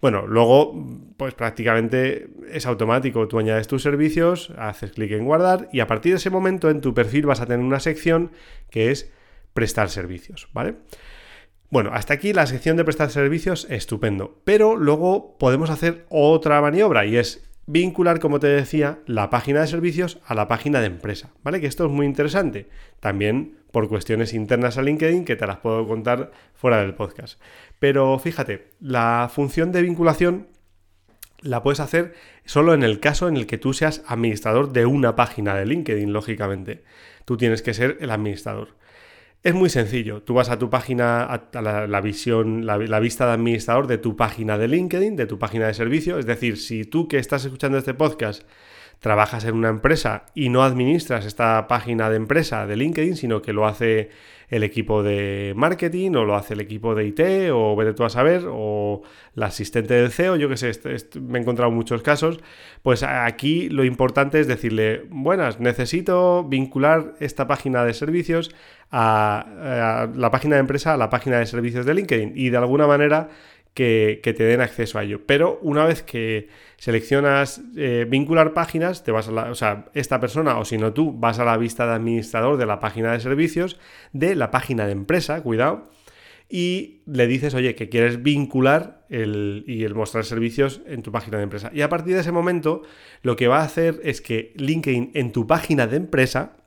Bueno, 0.01 0.27
luego, 0.27 0.85
pues 1.15 1.33
prácticamente 1.33 2.27
es 2.51 2.65
automático. 2.65 3.29
Tú 3.29 3.39
añades 3.39 3.69
tus 3.69 3.83
servicios, 3.83 4.51
haces 4.57 4.91
clic 4.91 5.13
en 5.13 5.23
guardar 5.23 5.69
y 5.71 5.79
a 5.79 5.87
partir 5.87 6.11
de 6.11 6.17
ese 6.17 6.29
momento 6.29 6.69
en 6.69 6.81
tu 6.81 6.93
perfil 6.93 7.25
vas 7.25 7.39
a 7.39 7.45
tener 7.45 7.65
una 7.65 7.79
sección 7.79 8.33
que 8.69 8.91
es 8.91 9.13
prestar 9.53 9.89
servicios, 9.89 10.49
¿vale? 10.51 10.75
Bueno, 11.69 11.91
hasta 11.93 12.13
aquí 12.13 12.31
la 12.31 12.47
sección 12.47 12.77
de 12.77 12.85
prestar 12.85 13.09
servicios, 13.09 13.67
estupendo. 13.69 14.39
Pero 14.45 14.77
luego 14.77 15.37
podemos 15.37 15.69
hacer 15.69 16.05
otra 16.09 16.61
maniobra 16.61 17.05
y 17.05 17.17
es 17.17 17.43
vincular, 17.65 18.21
como 18.21 18.39
te 18.39 18.47
decía, 18.47 18.99
la 19.05 19.29
página 19.29 19.59
de 19.59 19.67
servicios 19.67 20.19
a 20.25 20.33
la 20.33 20.47
página 20.47 20.79
de 20.79 20.87
empresa, 20.87 21.31
¿vale? 21.43 21.59
Que 21.59 21.67
esto 21.67 21.85
es 21.85 21.91
muy 21.91 22.05
interesante. 22.05 22.69
También 23.01 23.57
por 23.71 23.89
cuestiones 23.89 24.33
internas 24.33 24.77
a 24.77 24.81
LinkedIn 24.81 25.25
que 25.25 25.35
te 25.35 25.45
las 25.45 25.57
puedo 25.57 25.85
contar 25.85 26.31
fuera 26.53 26.81
del 26.81 26.93
podcast. 26.93 27.39
Pero 27.79 28.17
fíjate, 28.17 28.69
la 28.79 29.29
función 29.31 29.73
de 29.73 29.81
vinculación 29.81 30.47
la 31.41 31.61
puedes 31.61 31.81
hacer 31.81 32.13
solo 32.45 32.73
en 32.73 32.83
el 32.83 33.01
caso 33.01 33.27
en 33.27 33.35
el 33.35 33.45
que 33.45 33.57
tú 33.57 33.73
seas 33.73 34.03
administrador 34.07 34.71
de 34.71 34.85
una 34.85 35.17
página 35.17 35.53
de 35.53 35.65
LinkedIn, 35.65 36.13
lógicamente. 36.13 36.83
Tú 37.25 37.35
tienes 37.35 37.61
que 37.61 37.73
ser 37.73 37.97
el 37.99 38.09
administrador. 38.09 38.69
Es 39.43 39.53
muy 39.53 39.69
sencillo. 39.69 40.23
Tú 40.23 40.33
vas 40.33 40.49
a 40.49 40.59
tu 40.59 40.69
página, 40.69 41.23
a 41.23 41.61
la, 41.61 42.01
visión, 42.01 42.65
la, 42.65 42.99
vista 42.99 43.25
de 43.27 43.33
administrador 43.33 43.87
de 43.87 43.97
tu 43.97 44.15
página 44.15 44.57
de 44.57 44.67
LinkedIn, 44.67 45.15
de 45.15 45.25
tu 45.25 45.39
página 45.39 45.67
de 45.67 45.73
servicio. 45.73 46.17
Es 46.19 46.25
decir, 46.25 46.57
si 46.57 46.83
tú 46.83 47.07
que 47.07 47.17
estás 47.17 47.45
escuchando 47.45 47.77
este 47.77 47.93
podcast 47.93 48.43
trabajas 48.99 49.45
en 49.45 49.55
una 49.55 49.69
empresa 49.69 50.25
y 50.33 50.49
no 50.49 50.63
administras 50.63 51.25
esta 51.25 51.67
página 51.67 52.09
de 52.09 52.15
empresa 52.15 52.65
de 52.65 52.75
LinkedIn, 52.75 53.15
sino 53.15 53.41
que 53.41 53.53
lo 53.53 53.67
hace 53.67 54.09
el 54.49 54.63
equipo 54.63 55.03
de 55.03 55.53
marketing 55.55 56.11
o 56.11 56.23
lo 56.23 56.35
hace 56.35 56.53
el 56.53 56.61
equipo 56.61 56.95
de 56.95 57.05
IT 57.05 57.51
o 57.51 57.75
vete 57.75 57.93
tú 57.93 58.05
a 58.05 58.09
saber 58.09 58.43
o 58.47 59.01
la 59.35 59.47
asistente 59.47 59.93
del 59.93 60.11
CEO, 60.11 60.37
yo 60.37 60.47
que 60.47 60.55
sé, 60.55 60.71
me 61.19 61.37
he 61.37 61.41
encontrado 61.41 61.69
muchos 61.69 62.01
casos, 62.01 62.39
pues 62.81 63.03
aquí 63.03 63.69
lo 63.69 63.83
importante 63.83 64.39
es 64.39 64.47
decirle, 64.47 65.03
buenas, 65.09 65.59
necesito 65.59 66.45
vincular 66.45 67.13
esta 67.19 67.45
página 67.45 67.83
de 67.83 67.93
servicios 67.93 68.55
a, 68.89 70.07
la 70.15 70.31
página 70.31 70.55
de 70.55 70.61
empresa 70.61 70.93
a 70.93 70.97
la 70.97 71.09
página 71.09 71.39
de 71.39 71.45
servicios 71.45 71.85
de 71.85 71.93
LinkedIn 71.93 72.31
y 72.35 72.49
de 72.49 72.57
alguna 72.57 72.87
manera 72.87 73.29
que, 73.77 74.33
te 74.35 74.43
den 74.43 74.59
acceso 74.59 74.97
a 74.97 75.03
ello. 75.03 75.21
Pero 75.27 75.59
una 75.61 75.85
vez 75.85 76.01
que 76.01 76.49
seleccionas 76.77 77.61
eh, 77.75 78.07
vincular 78.09 78.53
páginas, 78.53 79.03
te 79.03 79.11
vas 79.11 79.29
a 79.29 79.51
o 79.51 79.55
sea, 79.55 79.85
esta 79.93 80.19
persona 80.19 80.57
o 80.57 80.65
si 80.65 80.79
no 80.79 80.93
tú 80.93 81.13
vas 81.13 81.37
a 81.37 81.45
la 81.45 81.57
vista 81.57 81.85
de 81.85 81.93
administrador 81.93 82.57
de 82.57 82.65
la 82.65 82.79
página 82.79 83.11
de 83.11 83.19
servicios 83.19 83.79
de 84.13 84.33
la 84.35 84.49
página 84.49 84.87
de 84.87 84.93
empresa, 84.93 85.43
cuidado, 85.43 85.91
y 86.49 87.03
le 87.05 87.27
dices, 87.27 87.53
oye, 87.53 87.75
que 87.75 87.87
quieres 87.87 88.23
vincular 88.23 89.05
el, 89.09 89.63
y 89.67 89.83
el 89.83 89.93
mostrar 89.93 90.25
servicios 90.25 90.81
en 90.87 91.03
tu 91.03 91.11
página 91.11 91.37
de 91.37 91.43
empresa. 91.43 91.69
Y 91.71 91.81
a 91.81 91.89
partir 91.89 92.15
de 92.15 92.21
ese 92.21 92.31
momento, 92.31 92.81
lo 93.21 93.35
que 93.35 93.47
va 93.47 93.59
a 93.59 93.65
hacer 93.65 93.99
es 94.03 94.21
que 94.21 94.53
LinkedIn 94.55 95.11
en 95.13 95.31
tu 95.31 95.45
página 95.45 95.85
de 95.85 95.97
empresa 95.97 96.57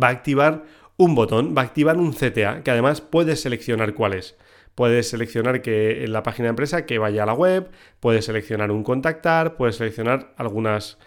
va 0.00 0.08
a 0.08 0.10
activar 0.10 0.64
un 0.98 1.14
botón, 1.14 1.54
va 1.56 1.62
a 1.62 1.64
activar 1.64 1.96
un 1.96 2.12
CTA, 2.12 2.62
que 2.62 2.70
además 2.70 3.00
puedes 3.00 3.40
seleccionar 3.40 3.94
cuál 3.94 4.14
es. 4.14 4.36
Puedes 4.74 5.08
seleccionar 5.08 5.62
que 5.62 6.04
en 6.04 6.12
la 6.12 6.22
página 6.22 6.46
de 6.46 6.50
empresa 6.50 6.86
que 6.86 6.98
vaya 6.98 7.22
a 7.22 7.26
la 7.26 7.34
web, 7.34 7.70
puedes 8.00 8.24
seleccionar 8.24 8.70
un 8.70 8.82
contactar, 8.82 9.56
puedes 9.56 9.76
seleccionar 9.76 10.34
algunos 10.36 10.98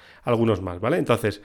más, 0.61 0.79
¿vale? 0.79 0.97
Entonces, 0.97 1.41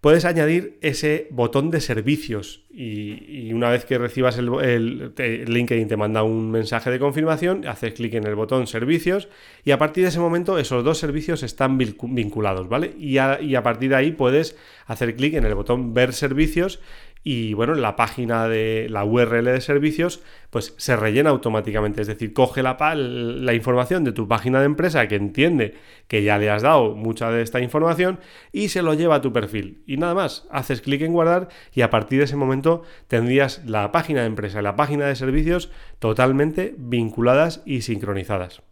puedes 0.00 0.24
añadir 0.24 0.78
ese 0.82 1.26
botón 1.30 1.70
de 1.70 1.80
servicios 1.80 2.64
y, 2.70 3.52
una 3.52 3.70
vez 3.70 3.84
que 3.84 3.96
recibas 3.98 4.36
el, 4.38 5.12
LinkedIn 5.48 5.88
te 5.88 5.96
manda 5.96 6.22
un 6.22 6.50
mensaje 6.50 6.90
de 6.90 6.98
confirmación, 6.98 7.66
haces 7.66 7.94
clic 7.94 8.14
en 8.14 8.26
el 8.26 8.34
botón 8.34 8.66
servicios 8.66 9.28
y 9.64 9.70
a 9.70 9.78
partir 9.78 10.04
de 10.04 10.10
ese 10.10 10.20
momento 10.20 10.58
esos 10.58 10.84
dos 10.84 10.98
servicios 10.98 11.42
están 11.42 11.78
vinculados, 11.78 12.68
¿vale? 12.68 12.94
Y 12.98 13.18
a 13.18 13.62
partir 13.62 13.90
de 13.90 13.96
ahí 13.96 14.12
puedes 14.12 14.56
hacer 14.86 15.16
clic 15.16 15.34
en 15.34 15.46
el 15.46 15.54
botón 15.54 15.94
ver 15.94 16.12
servicios 16.12 16.80
y 17.28 17.54
bueno, 17.54 17.74
la 17.74 17.96
página 17.96 18.46
de 18.46 18.86
la 18.88 19.04
URL 19.04 19.46
de 19.46 19.60
servicios 19.60 20.22
pues 20.50 20.74
se 20.76 20.94
rellena 20.94 21.30
automáticamente, 21.30 22.00
es 22.00 22.06
decir, 22.06 22.32
coge 22.32 22.62
la, 22.62 22.76
la 22.94 23.52
información 23.52 24.04
de 24.04 24.12
tu 24.12 24.28
página 24.28 24.60
de 24.60 24.66
empresa 24.66 25.08
que 25.08 25.16
entiende 25.16 25.74
que 26.06 26.22
ya 26.22 26.38
le 26.38 26.48
has 26.50 26.62
dado 26.62 26.94
mucha 26.94 27.32
de 27.32 27.42
esta 27.42 27.58
información 27.58 28.20
y 28.52 28.68
se 28.68 28.80
lo 28.80 28.94
lleva 28.94 29.16
a 29.16 29.22
tu 29.22 29.32
perfil. 29.32 29.82
Y 29.88 29.96
nada 29.96 30.14
más, 30.14 30.46
haces 30.52 30.80
clic 30.80 31.02
en 31.02 31.14
guardar 31.14 31.48
y 31.74 31.80
a 31.80 31.90
partir 31.90 32.20
de 32.20 32.26
ese 32.26 32.36
momento 32.36 32.84
tendrías 33.08 33.64
la 33.66 33.90
página 33.90 34.20
de 34.20 34.28
empresa 34.28 34.60
y 34.60 34.62
la 34.62 34.76
página 34.76 35.06
de 35.06 35.16
servicios 35.16 35.72
totalmente 35.98 36.76
vinculadas 36.78 37.60
y 37.66 37.82
sincronizadas. 37.82 38.62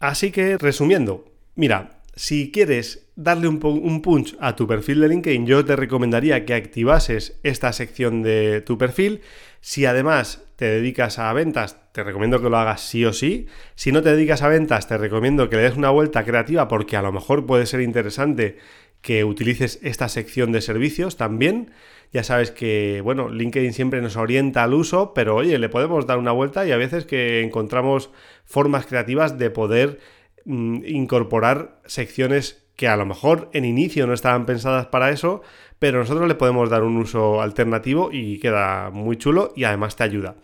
Así 0.00 0.32
que, 0.32 0.58
resumiendo, 0.58 1.24
mira, 1.54 2.01
si 2.14 2.50
quieres 2.50 3.08
darle 3.16 3.48
un, 3.48 3.58
un, 3.64 4.02
punch 4.02 4.36
a 4.40 4.54
tu 4.54 4.66
perfil 4.66 5.00
de 5.00 5.08
LinkedIn, 5.08 5.46
yo 5.46 5.64
te 5.64 5.76
recomendaría 5.76 6.44
que 6.44 6.54
activases 6.54 7.38
esta 7.42 7.72
sección 7.72 8.22
de 8.22 8.60
tu 8.60 8.76
perfil. 8.76 9.22
Si 9.60 9.86
además 9.86 10.44
te 10.56 10.66
dedicas 10.66 11.18
a 11.18 11.32
ventas, 11.32 11.78
te 11.92 12.02
recomiendo 12.02 12.42
que 12.42 12.50
lo 12.50 12.58
hagas 12.58 12.82
sí 12.82 13.04
o 13.04 13.12
sí. 13.12 13.46
Si 13.74 13.92
no 13.92 14.02
te 14.02 14.14
dedicas 14.14 14.42
a 14.42 14.48
ventas, 14.48 14.88
te 14.88 14.98
recomiendo 14.98 15.48
que 15.48 15.56
le 15.56 15.62
des 15.62 15.76
una 15.76 15.90
vuelta 15.90 16.24
creativa 16.24 16.68
porque 16.68 16.96
a 16.96 17.02
lo 17.02 17.12
mejor 17.12 17.46
puede 17.46 17.66
ser 17.66 17.80
interesante 17.80 18.58
que 19.00 19.24
utilices 19.24 19.80
esta 19.82 20.08
sección 20.08 20.52
de 20.52 20.60
servicios 20.60 21.16
también. 21.16 21.72
Ya 22.12 22.22
sabes 22.22 22.50
que, 22.50 23.00
bueno, 23.02 23.30
LinkedIn 23.30 23.72
siempre 23.72 24.02
nos 24.02 24.16
orienta 24.16 24.62
al 24.62 24.74
uso, 24.74 25.14
pero 25.14 25.34
oye, 25.34 25.58
le 25.58 25.68
podemos 25.68 26.06
dar 26.06 26.18
una 26.18 26.32
vuelta 26.32 26.66
y 26.66 26.72
a 26.72 26.76
veces 26.76 27.04
que 27.06 27.40
encontramos 27.40 28.10
formas 28.44 28.86
creativas 28.86 29.38
de 29.38 29.50
poder 29.50 29.98
mm, 30.44 30.84
incorporar 30.86 31.80
secciones 31.86 32.64
que 32.76 32.88
a 32.88 32.96
lo 32.96 33.06
mejor 33.06 33.50
en 33.52 33.64
inicio 33.64 34.06
no 34.06 34.14
estaban 34.14 34.46
pensadas 34.46 34.86
para 34.86 35.10
eso, 35.10 35.42
pero 35.78 35.98
nosotros 35.98 36.26
le 36.28 36.34
podemos 36.34 36.70
dar 36.70 36.82
un 36.82 36.96
uso 36.96 37.42
alternativo 37.42 38.10
y 38.12 38.38
queda 38.38 38.90
muy 38.90 39.16
chulo 39.16 39.52
y 39.56 39.64
además 39.64 39.96
te 39.96 40.04
ayuda. 40.04 40.36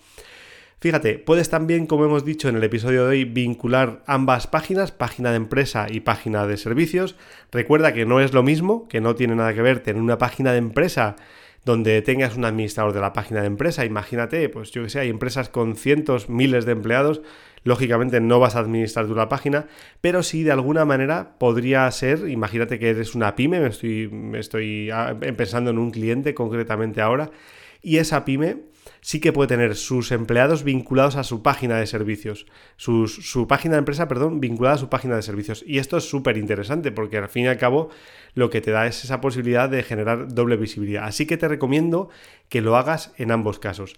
Fíjate, 0.81 1.19
puedes 1.19 1.51
también, 1.51 1.87
como 1.87 2.05
hemos 2.05 2.25
dicho 2.25 2.49
en 2.49 2.57
el 2.57 2.63
episodio 2.63 3.03
de 3.05 3.09
hoy, 3.09 3.25
vincular 3.25 4.05
ambas 4.07 4.47
páginas, 4.47 4.93
página 4.93 5.31
de 5.31 5.37
empresa 5.37 5.87
y 5.91 6.01
página 6.01 6.47
de 6.47 6.57
servicios. 6.57 7.17
Recuerda 7.51 7.93
que 7.93 8.07
no 8.07 8.21
es 8.21 8.33
lo 8.33 8.45
mismo, 8.45 8.87
que 8.87 9.01
no 9.01 9.17
tiene 9.17 9.35
nada 9.35 9.55
que 9.55 9.63
ver 9.63 9.81
tener 9.81 10.01
una 10.01 10.19
página 10.19 10.53
de 10.53 10.59
empresa 10.59 11.17
donde 11.65 12.01
tengas 12.03 12.37
un 12.37 12.45
administrador 12.45 12.93
de 12.93 13.01
la 13.01 13.13
página 13.13 13.41
de 13.41 13.49
empresa. 13.49 13.85
Imagínate, 13.85 14.49
pues 14.49 14.71
yo 14.71 14.85
que 14.85 14.91
sé, 14.91 15.01
hay 15.01 15.09
empresas 15.09 15.49
con 15.49 15.75
cientos, 15.75 16.29
miles 16.29 16.65
de 16.65 16.73
empleados. 16.73 17.23
Lógicamente 17.65 18.21
no 18.21 18.41
vas 18.41 18.57
a 18.57 18.61
administrar 18.61 19.07
tú 19.07 19.15
la 19.15 19.29
página, 19.29 19.67
pero 20.01 20.23
sí 20.23 20.43
de 20.43 20.53
alguna 20.53 20.85
manera 20.85 21.39
podría 21.39 21.91
ser, 21.91 22.29
imagínate 22.29 22.79
que 22.79 22.91
eres 22.91 23.15
una 23.15 23.35
pyme, 23.35 23.61
me 23.61 23.69
estoy, 23.69 24.11
estoy 24.35 24.91
ah, 24.91 25.17
pensando 25.37 25.71
en 25.71 25.79
un 25.79 25.91
cliente 25.91 26.35
concretamente 26.35 27.01
ahora, 27.01 27.31
y 27.83 27.99
esa 27.99 28.25
pyme 28.25 28.69
sí 29.01 29.21
que 29.21 29.33
puede 29.33 29.49
tener 29.49 29.77
sus 29.77 30.13
empleados 30.13 30.65
vinculados 30.65 31.17
a 31.17 31.25
su 31.25 31.43
página 31.43 31.79
de 31.79 31.87
servicios, 31.87 32.47
su 32.77 33.47
página 33.49 33.75
de 33.75 33.79
empresa, 33.79 34.09
perdón, 34.09 34.41
vinculada 34.41 34.77
a 34.77 34.79
su 34.79 34.89
página 34.89 35.17
de 35.17 35.23
servicios. 35.23 35.65
Y 35.67 35.79
esto 35.79 35.97
es 35.97 36.09
súper 36.09 36.37
interesante 36.37 36.93
porque 36.93 37.19
al 37.19 37.29
fin 37.29 37.45
y 37.45 37.49
al 37.49 37.59
cabo 37.59 37.91
lo 38.35 38.51
que 38.51 38.61
te 38.61 38.71
da 38.71 38.87
es 38.87 39.05
esa 39.05 39.21
posibilidad 39.21 39.69
de 39.69 39.83
generar 39.83 40.33
doble 40.33 40.57
visibilidad. 40.57 41.05
Así 41.05 41.27
que 41.27 41.37
te 41.37 41.49
recomiendo 41.49 42.09
que 42.49 42.61
lo 42.61 42.77
hagas 42.77 43.13
en 43.17 43.31
ambos 43.31 43.59
casos. 43.59 43.95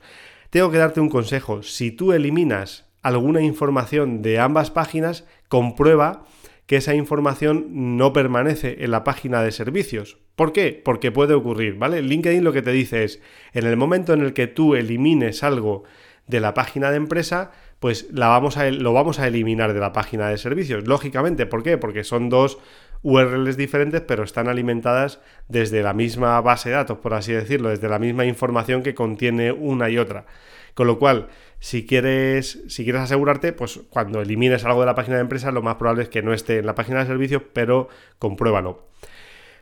Tengo 0.50 0.70
que 0.70 0.78
darte 0.78 1.00
un 1.00 1.08
consejo, 1.08 1.62
si 1.62 1.92
tú 1.92 2.12
eliminas 2.12 2.89
alguna 3.02 3.42
información 3.42 4.22
de 4.22 4.38
ambas 4.38 4.70
páginas, 4.70 5.26
comprueba 5.48 6.24
que 6.66 6.76
esa 6.76 6.94
información 6.94 7.96
no 7.96 8.12
permanece 8.12 8.84
en 8.84 8.92
la 8.92 9.02
página 9.02 9.42
de 9.42 9.50
servicios. 9.50 10.18
¿Por 10.36 10.52
qué? 10.52 10.80
Porque 10.84 11.10
puede 11.10 11.34
ocurrir, 11.34 11.74
¿vale? 11.74 12.00
LinkedIn 12.00 12.44
lo 12.44 12.52
que 12.52 12.62
te 12.62 12.70
dice 12.70 13.04
es, 13.04 13.20
en 13.52 13.66
el 13.66 13.76
momento 13.76 14.12
en 14.12 14.22
el 14.22 14.32
que 14.32 14.46
tú 14.46 14.74
elimines 14.74 15.42
algo 15.42 15.82
de 16.28 16.40
la 16.40 16.54
página 16.54 16.90
de 16.90 16.96
empresa, 16.96 17.50
pues 17.80 18.08
la 18.12 18.28
vamos 18.28 18.56
a, 18.56 18.70
lo 18.70 18.92
vamos 18.92 19.18
a 19.18 19.26
eliminar 19.26 19.74
de 19.74 19.80
la 19.80 19.92
página 19.92 20.28
de 20.28 20.38
servicios. 20.38 20.86
Lógicamente, 20.86 21.44
¿por 21.44 21.62
qué? 21.62 21.76
Porque 21.76 22.04
son 22.04 22.28
dos 22.28 22.58
URLs 23.02 23.56
diferentes, 23.56 24.02
pero 24.02 24.22
están 24.22 24.48
alimentadas 24.48 25.20
desde 25.48 25.82
la 25.82 25.92
misma 25.92 26.40
base 26.40 26.68
de 26.68 26.76
datos, 26.76 26.98
por 26.98 27.14
así 27.14 27.32
decirlo, 27.32 27.70
desde 27.70 27.88
la 27.88 27.98
misma 27.98 28.26
información 28.26 28.82
que 28.82 28.94
contiene 28.94 29.50
una 29.50 29.90
y 29.90 29.98
otra. 29.98 30.26
Con 30.74 30.86
lo 30.86 30.98
cual, 30.98 31.28
si 31.60 31.86
quieres, 31.86 32.62
si 32.68 32.84
quieres 32.84 33.02
asegurarte, 33.02 33.52
pues 33.52 33.80
cuando 33.90 34.22
elimines 34.22 34.64
algo 34.64 34.80
de 34.80 34.86
la 34.86 34.94
página 34.94 35.16
de 35.16 35.22
empresa, 35.22 35.52
lo 35.52 35.62
más 35.62 35.76
probable 35.76 36.02
es 36.02 36.08
que 36.08 36.22
no 36.22 36.32
esté 36.32 36.58
en 36.58 36.66
la 36.66 36.74
página 36.74 37.00
de 37.00 37.06
servicios, 37.06 37.42
pero 37.52 37.88
compruébalo. 38.18 38.88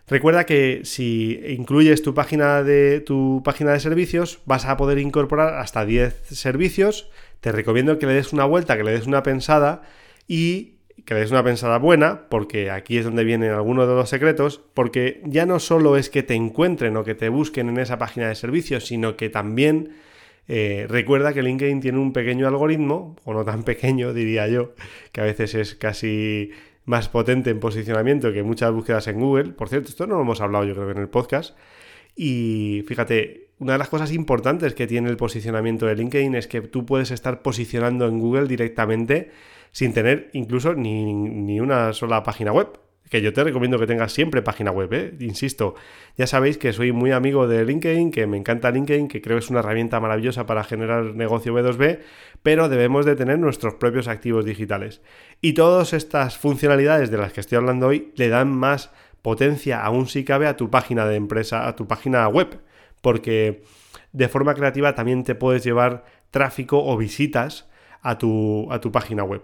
Recuerda 0.07 0.47
que 0.47 0.83
si 0.85 1.39
incluyes 1.49 2.03
tu 2.03 2.15
página 2.15 2.63
de 2.63 3.01
tu 3.01 3.43
página 3.45 3.73
de 3.73 3.81
servicios, 3.81 4.41
vas 4.47 4.65
a 4.65 4.77
poder 4.77 4.99
incorporar 4.99 5.55
hasta 5.59 5.85
10 5.85 6.29
servicios. 6.31 7.11
Te 7.41 7.53
recomiendo 7.53 7.99
que 7.99 8.07
le 8.07 8.15
des 8.15 8.33
una 8.33 8.47
vuelta, 8.47 8.77
que 8.77 8.85
le 8.85 8.93
des 8.93 9.07
una 9.07 9.23
pensada 9.23 9.83
y 10.27 10.77
que 11.05 11.15
le 11.15 11.21
des 11.21 11.31
una 11.31 11.45
pensada 11.45 11.79
buena, 11.79 12.29
porque 12.31 12.71
aquí 12.71 12.97
es 12.97 13.05
donde 13.05 13.25
vienen 13.25 13.51
algunos 13.51 13.87
de 13.89 13.95
los 13.95 14.09
secretos, 14.09 14.63
porque 14.73 15.21
ya 15.25 15.47
no 15.47 15.59
solo 15.59 15.97
es 15.97 16.09
que 16.11 16.23
te 16.23 16.35
encuentren 16.35 16.97
o 16.97 17.05
que 17.05 17.15
te 17.15 17.29
busquen 17.29 17.69
en 17.69 17.79
esa 17.79 17.99
página 17.99 18.29
de 18.29 18.35
servicios, 18.35 18.87
sino 18.87 19.17
que 19.17 19.29
también 19.29 19.95
eh, 20.49 20.87
recuerda 20.89 21.35
que 21.35 21.43
LinkedIn 21.43 21.81
tiene 21.81 21.99
un 21.99 22.13
pequeño 22.13 22.49
algoritmo, 22.49 23.17
o 23.25 23.35
no 23.35 23.45
tan 23.45 23.63
pequeño, 23.63 24.13
diría 24.15 24.49
yo, 24.49 24.75
que 25.13 25.21
a 25.21 25.25
veces 25.25 25.55
es 25.55 25.75
casi 25.75 26.51
más 26.87 27.09
potente 27.11 27.51
en 27.51 27.61
posicionamiento 27.61 28.33
que 28.33 28.43
muchas 28.43 28.73
búsquedas 28.73 29.07
en 29.09 29.21
Google. 29.21 29.53
Por 29.53 29.69
cierto, 29.69 29.91
esto 29.91 30.07
no 30.07 30.17
lo 30.17 30.23
hemos 30.23 30.41
hablado 30.41 30.65
yo 30.65 30.75
creo 30.75 30.91
en 30.91 30.99
el 30.99 31.09
podcast. 31.09 31.57
Y 32.17 32.83
fíjate, 32.89 33.51
una 33.59 33.73
de 33.73 33.79
las 33.79 33.91
cosas 33.91 34.11
importantes 34.13 34.75
que 34.75 34.87
tiene 34.87 35.11
el 35.11 35.19
posicionamiento 35.19 35.87
de 35.87 35.97
LinkedIn 35.97 36.35
es 36.35 36.49
que 36.49 36.63
tú 36.63 36.87
puedes 36.87 37.11
estar 37.11 37.43
posicionando 37.43 38.07
en 38.07 38.19
Google 38.19 38.49
directamente 38.49 39.31
sin 39.71 39.93
tener 39.93 40.31
incluso 40.33 40.75
ni, 40.75 41.13
ni 41.13 41.61
una 41.61 41.93
sola 41.93 42.23
página 42.23 42.53
web 42.53 42.81
que 43.11 43.23
yo 43.23 43.33
te 43.33 43.43
recomiendo 43.45 43.79
que 43.79 43.87
tengas 43.87 44.13
siempre 44.13 44.43
página 44.43 44.71
web, 44.71 44.93
¿eh? 44.93 45.15
insisto, 45.21 45.75
ya 46.17 46.27
sabéis 46.27 46.59
que 46.59 46.73
soy 46.73 46.93
muy 46.93 47.13
amigo 47.13 47.47
de 47.49 47.65
LinkedIn, 47.65 48.11
que 48.11 48.27
me 48.27 48.37
encanta 48.37 48.71
LinkedIn, 48.71 49.09
que 49.09 49.23
creo 49.23 49.39
que 49.39 49.45
es 49.45 49.51
una 49.51 49.61
herramienta 49.61 50.01
maravillosa 50.01 50.47
para 50.47 50.65
generar 50.65 51.15
negocio 51.15 51.55
B2B, 51.55 52.01
pero 52.43 52.69
debemos 52.69 53.07
de 53.07 53.17
tener 53.17 53.39
nuestros 53.39 53.75
propios 53.75 54.09
activos 54.09 54.45
digitales. 54.45 55.01
Y 55.41 55.55
todas 55.55 55.93
estas 55.93 56.37
funcionalidades 56.37 57.11
de 57.11 57.19
las 57.19 57.33
que 57.33 57.41
estoy 57.41 57.57
hablando 57.57 57.89
hoy 57.89 58.13
le 58.17 58.29
dan 58.29 58.51
más 58.51 58.91
potencia, 59.23 59.83
aún 59.83 60.07
si 60.07 60.25
cabe, 60.25 60.47
a 60.47 60.57
tu 60.57 60.71
página 60.71 61.07
de 61.07 61.17
empresa, 61.17 61.67
a 61.67 61.77
tu 61.77 61.87
página 61.87 62.29
web, 62.29 62.61
porque 63.01 63.63
de 64.13 64.29
forma 64.29 64.55
creativa 64.55 64.95
también 64.95 65.25
te 65.25 65.35
puedes 65.35 65.65
llevar 65.65 66.05
tráfico 66.31 66.85
o 66.85 66.97
visitas 66.97 67.69
a 68.03 68.19
tu, 68.19 68.69
a 68.71 68.81
tu 68.81 68.93
página 68.93 69.25
web. 69.25 69.43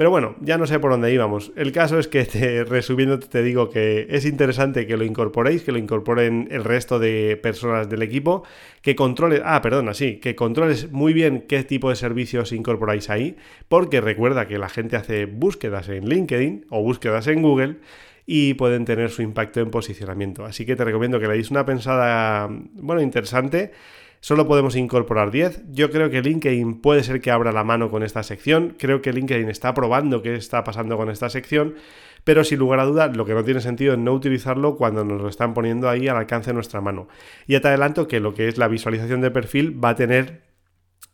Pero 0.00 0.08
bueno, 0.08 0.34
ya 0.40 0.56
no 0.56 0.66
sé 0.66 0.80
por 0.80 0.92
dónde 0.92 1.12
íbamos. 1.12 1.52
El 1.56 1.72
caso 1.72 1.98
es 1.98 2.08
que, 2.08 2.64
resumiendo, 2.66 3.18
te 3.18 3.42
digo 3.42 3.68
que 3.68 4.06
es 4.08 4.24
interesante 4.24 4.86
que 4.86 4.96
lo 4.96 5.04
incorporéis, 5.04 5.62
que 5.62 5.72
lo 5.72 5.78
incorporen 5.78 6.48
el 6.50 6.64
resto 6.64 6.98
de 6.98 7.38
personas 7.42 7.90
del 7.90 8.00
equipo, 8.00 8.42
que 8.80 8.96
controles, 8.96 9.42
ah, 9.44 9.60
perdona, 9.60 9.92
sí, 9.92 10.16
que 10.16 10.34
controles 10.34 10.90
muy 10.90 11.12
bien 11.12 11.44
qué 11.46 11.64
tipo 11.64 11.90
de 11.90 11.96
servicios 11.96 12.52
incorporáis 12.52 13.10
ahí, 13.10 13.36
porque 13.68 14.00
recuerda 14.00 14.48
que 14.48 14.56
la 14.56 14.70
gente 14.70 14.96
hace 14.96 15.26
búsquedas 15.26 15.90
en 15.90 16.08
LinkedIn 16.08 16.64
o 16.70 16.82
búsquedas 16.82 17.26
en 17.26 17.42
Google 17.42 17.76
y 18.24 18.54
pueden 18.54 18.86
tener 18.86 19.10
su 19.10 19.20
impacto 19.20 19.60
en 19.60 19.70
posicionamiento. 19.70 20.46
Así 20.46 20.64
que 20.64 20.76
te 20.76 20.84
recomiendo 20.86 21.20
que 21.20 21.26
le 21.28 21.34
deis 21.34 21.50
una 21.50 21.66
pensada, 21.66 22.48
bueno, 22.48 23.02
interesante 23.02 23.72
Solo 24.20 24.46
podemos 24.46 24.76
incorporar 24.76 25.30
10. 25.30 25.62
Yo 25.70 25.90
creo 25.90 26.10
que 26.10 26.20
LinkedIn 26.20 26.82
puede 26.82 27.02
ser 27.02 27.22
que 27.22 27.30
abra 27.30 27.52
la 27.52 27.64
mano 27.64 27.90
con 27.90 28.02
esta 28.02 28.22
sección. 28.22 28.76
Creo 28.78 29.00
que 29.00 29.14
LinkedIn 29.14 29.48
está 29.48 29.72
probando 29.72 30.20
qué 30.20 30.34
está 30.34 30.62
pasando 30.62 30.98
con 30.98 31.08
esta 31.08 31.30
sección. 31.30 31.74
Pero 32.22 32.44
sin 32.44 32.58
lugar 32.58 32.80
a 32.80 32.84
dudas, 32.84 33.16
lo 33.16 33.24
que 33.24 33.32
no 33.32 33.42
tiene 33.44 33.62
sentido 33.62 33.94
es 33.94 33.98
no 33.98 34.12
utilizarlo 34.12 34.76
cuando 34.76 35.04
nos 35.04 35.22
lo 35.22 35.28
están 35.28 35.54
poniendo 35.54 35.88
ahí 35.88 36.06
al 36.06 36.18
alcance 36.18 36.50
de 36.50 36.54
nuestra 36.54 36.82
mano. 36.82 37.08
Ya 37.48 37.62
te 37.62 37.68
adelanto 37.68 38.08
que 38.08 38.20
lo 38.20 38.34
que 38.34 38.48
es 38.48 38.58
la 38.58 38.68
visualización 38.68 39.22
de 39.22 39.30
perfil 39.30 39.82
va 39.82 39.90
a 39.90 39.94
tener 39.96 40.42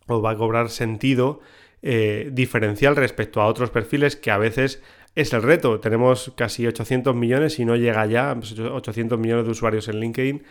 o 0.08 0.20
va 0.20 0.32
a 0.32 0.36
cobrar 0.36 0.68
sentido 0.68 1.40
eh, 1.82 2.30
diferencial 2.32 2.96
respecto 2.96 3.40
a 3.40 3.46
otros 3.46 3.70
perfiles 3.70 4.16
que 4.16 4.32
a 4.32 4.38
veces 4.38 4.82
es 5.14 5.32
el 5.32 5.42
reto. 5.42 5.78
Tenemos 5.78 6.32
casi 6.36 6.66
800 6.66 7.14
millones 7.14 7.60
y 7.60 7.64
no 7.64 7.76
llega 7.76 8.04
ya 8.06 8.36
800 8.36 9.16
millones 9.16 9.44
de 9.44 9.50
usuarios 9.52 9.86
en 9.86 10.00
LinkedIn 10.00 10.42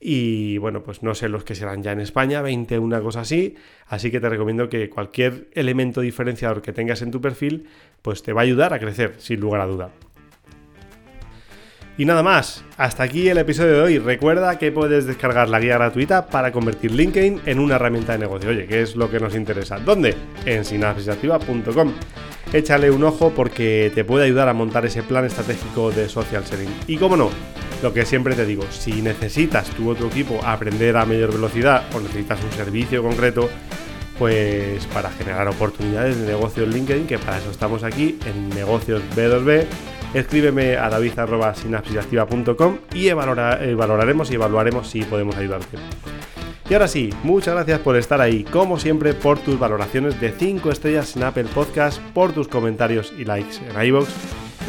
y 0.00 0.56
bueno, 0.56 0.82
pues 0.82 1.02
no 1.02 1.14
sé 1.14 1.28
los 1.28 1.44
que 1.44 1.54
serán 1.54 1.82
ya 1.82 1.92
en 1.92 2.00
España, 2.00 2.40
20, 2.40 2.78
una 2.78 3.02
cosa 3.02 3.20
así. 3.20 3.54
Así 3.86 4.10
que 4.10 4.18
te 4.18 4.30
recomiendo 4.30 4.70
que 4.70 4.88
cualquier 4.88 5.48
elemento 5.52 6.00
diferenciador 6.00 6.62
que 6.62 6.72
tengas 6.72 7.02
en 7.02 7.10
tu 7.10 7.20
perfil, 7.20 7.66
pues 8.00 8.22
te 8.22 8.32
va 8.32 8.40
a 8.40 8.44
ayudar 8.44 8.72
a 8.72 8.78
crecer, 8.78 9.16
sin 9.18 9.40
lugar 9.40 9.60
a 9.60 9.66
duda. 9.66 9.90
Y 11.98 12.06
nada 12.06 12.22
más, 12.22 12.64
hasta 12.78 13.02
aquí 13.02 13.28
el 13.28 13.36
episodio 13.36 13.74
de 13.74 13.80
hoy. 13.82 13.98
Recuerda 13.98 14.58
que 14.58 14.72
puedes 14.72 15.04
descargar 15.04 15.50
la 15.50 15.60
guía 15.60 15.74
gratuita 15.74 16.28
para 16.28 16.50
convertir 16.50 16.92
LinkedIn 16.92 17.42
en 17.44 17.58
una 17.58 17.74
herramienta 17.74 18.12
de 18.12 18.20
negocio. 18.20 18.48
Oye, 18.48 18.66
¿qué 18.66 18.80
es 18.80 18.96
lo 18.96 19.10
que 19.10 19.20
nos 19.20 19.36
interesa? 19.36 19.78
¿Dónde? 19.80 20.16
En 20.46 20.64
sinapsisactiva.com. 20.64 21.92
Échale 22.54 22.90
un 22.90 23.04
ojo 23.04 23.34
porque 23.36 23.92
te 23.94 24.04
puede 24.04 24.24
ayudar 24.24 24.48
a 24.48 24.54
montar 24.54 24.86
ese 24.86 25.02
plan 25.02 25.26
estratégico 25.26 25.90
de 25.90 26.08
social 26.08 26.46
selling. 26.46 26.74
Y 26.86 26.96
cómo 26.96 27.18
no, 27.18 27.28
lo 27.82 27.92
que 27.92 28.04
siempre 28.04 28.34
te 28.34 28.44
digo, 28.44 28.64
si 28.70 29.02
necesitas 29.02 29.68
tu 29.70 29.88
otro 29.90 30.08
equipo 30.08 30.40
aprender 30.44 30.96
a 30.96 31.04
mayor 31.04 31.32
velocidad 31.32 31.84
o 31.94 32.00
necesitas 32.00 32.42
un 32.42 32.52
servicio 32.52 33.02
concreto, 33.02 33.48
pues 34.18 34.84
para 34.86 35.10
generar 35.10 35.48
oportunidades 35.48 36.20
de 36.20 36.26
negocio 36.26 36.64
en 36.64 36.70
LinkedIn, 36.72 37.06
que 37.06 37.18
para 37.18 37.38
eso 37.38 37.50
estamos 37.50 37.82
aquí 37.84 38.18
en 38.26 38.50
negocios 38.50 39.02
B2B, 39.16 39.64
escríbeme 40.12 40.76
a 40.76 40.90
david.sinapsisactiva.com 40.90 42.78
y 42.92 43.12
valoraremos 43.12 44.30
y 44.30 44.34
evaluaremos 44.34 44.90
si 44.90 45.02
podemos 45.04 45.36
ayudarte. 45.36 45.78
Y 46.68 46.74
ahora 46.74 46.86
sí, 46.86 47.10
muchas 47.24 47.54
gracias 47.54 47.80
por 47.80 47.96
estar 47.96 48.20
ahí, 48.20 48.44
como 48.44 48.78
siempre, 48.78 49.14
por 49.14 49.38
tus 49.38 49.58
valoraciones 49.58 50.20
de 50.20 50.30
5 50.30 50.70
estrellas 50.70 51.16
en 51.16 51.24
Apple 51.24 51.46
Podcast, 51.52 52.00
por 52.12 52.32
tus 52.32 52.46
comentarios 52.46 53.12
y 53.18 53.24
likes 53.24 53.56
en 53.66 53.86
iVoox 53.86 54.08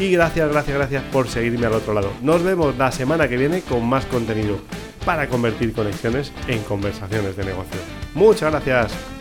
Y 0.02 0.10
gracias, 0.10 0.50
gracias, 0.50 0.76
gracias 0.76 1.04
por 1.12 1.28
seguirme 1.28 1.68
al 1.68 1.74
otro 1.74 1.94
lado. 1.94 2.12
Nos 2.24 2.42
vemos 2.42 2.76
la 2.76 2.92
semana 2.92 3.28
que 3.28 3.38
viene 3.38 3.62
con 3.62 3.88
más 3.88 4.04
contenido 4.08 4.58
para 5.06 5.28
convertir 5.28 5.74
conexiones 5.74 6.34
en 6.48 6.64
conversaciones 6.64 7.38
de 7.38 7.46
negocio. 7.46 7.80
Muchas 8.16 8.50
gracias. 8.50 9.21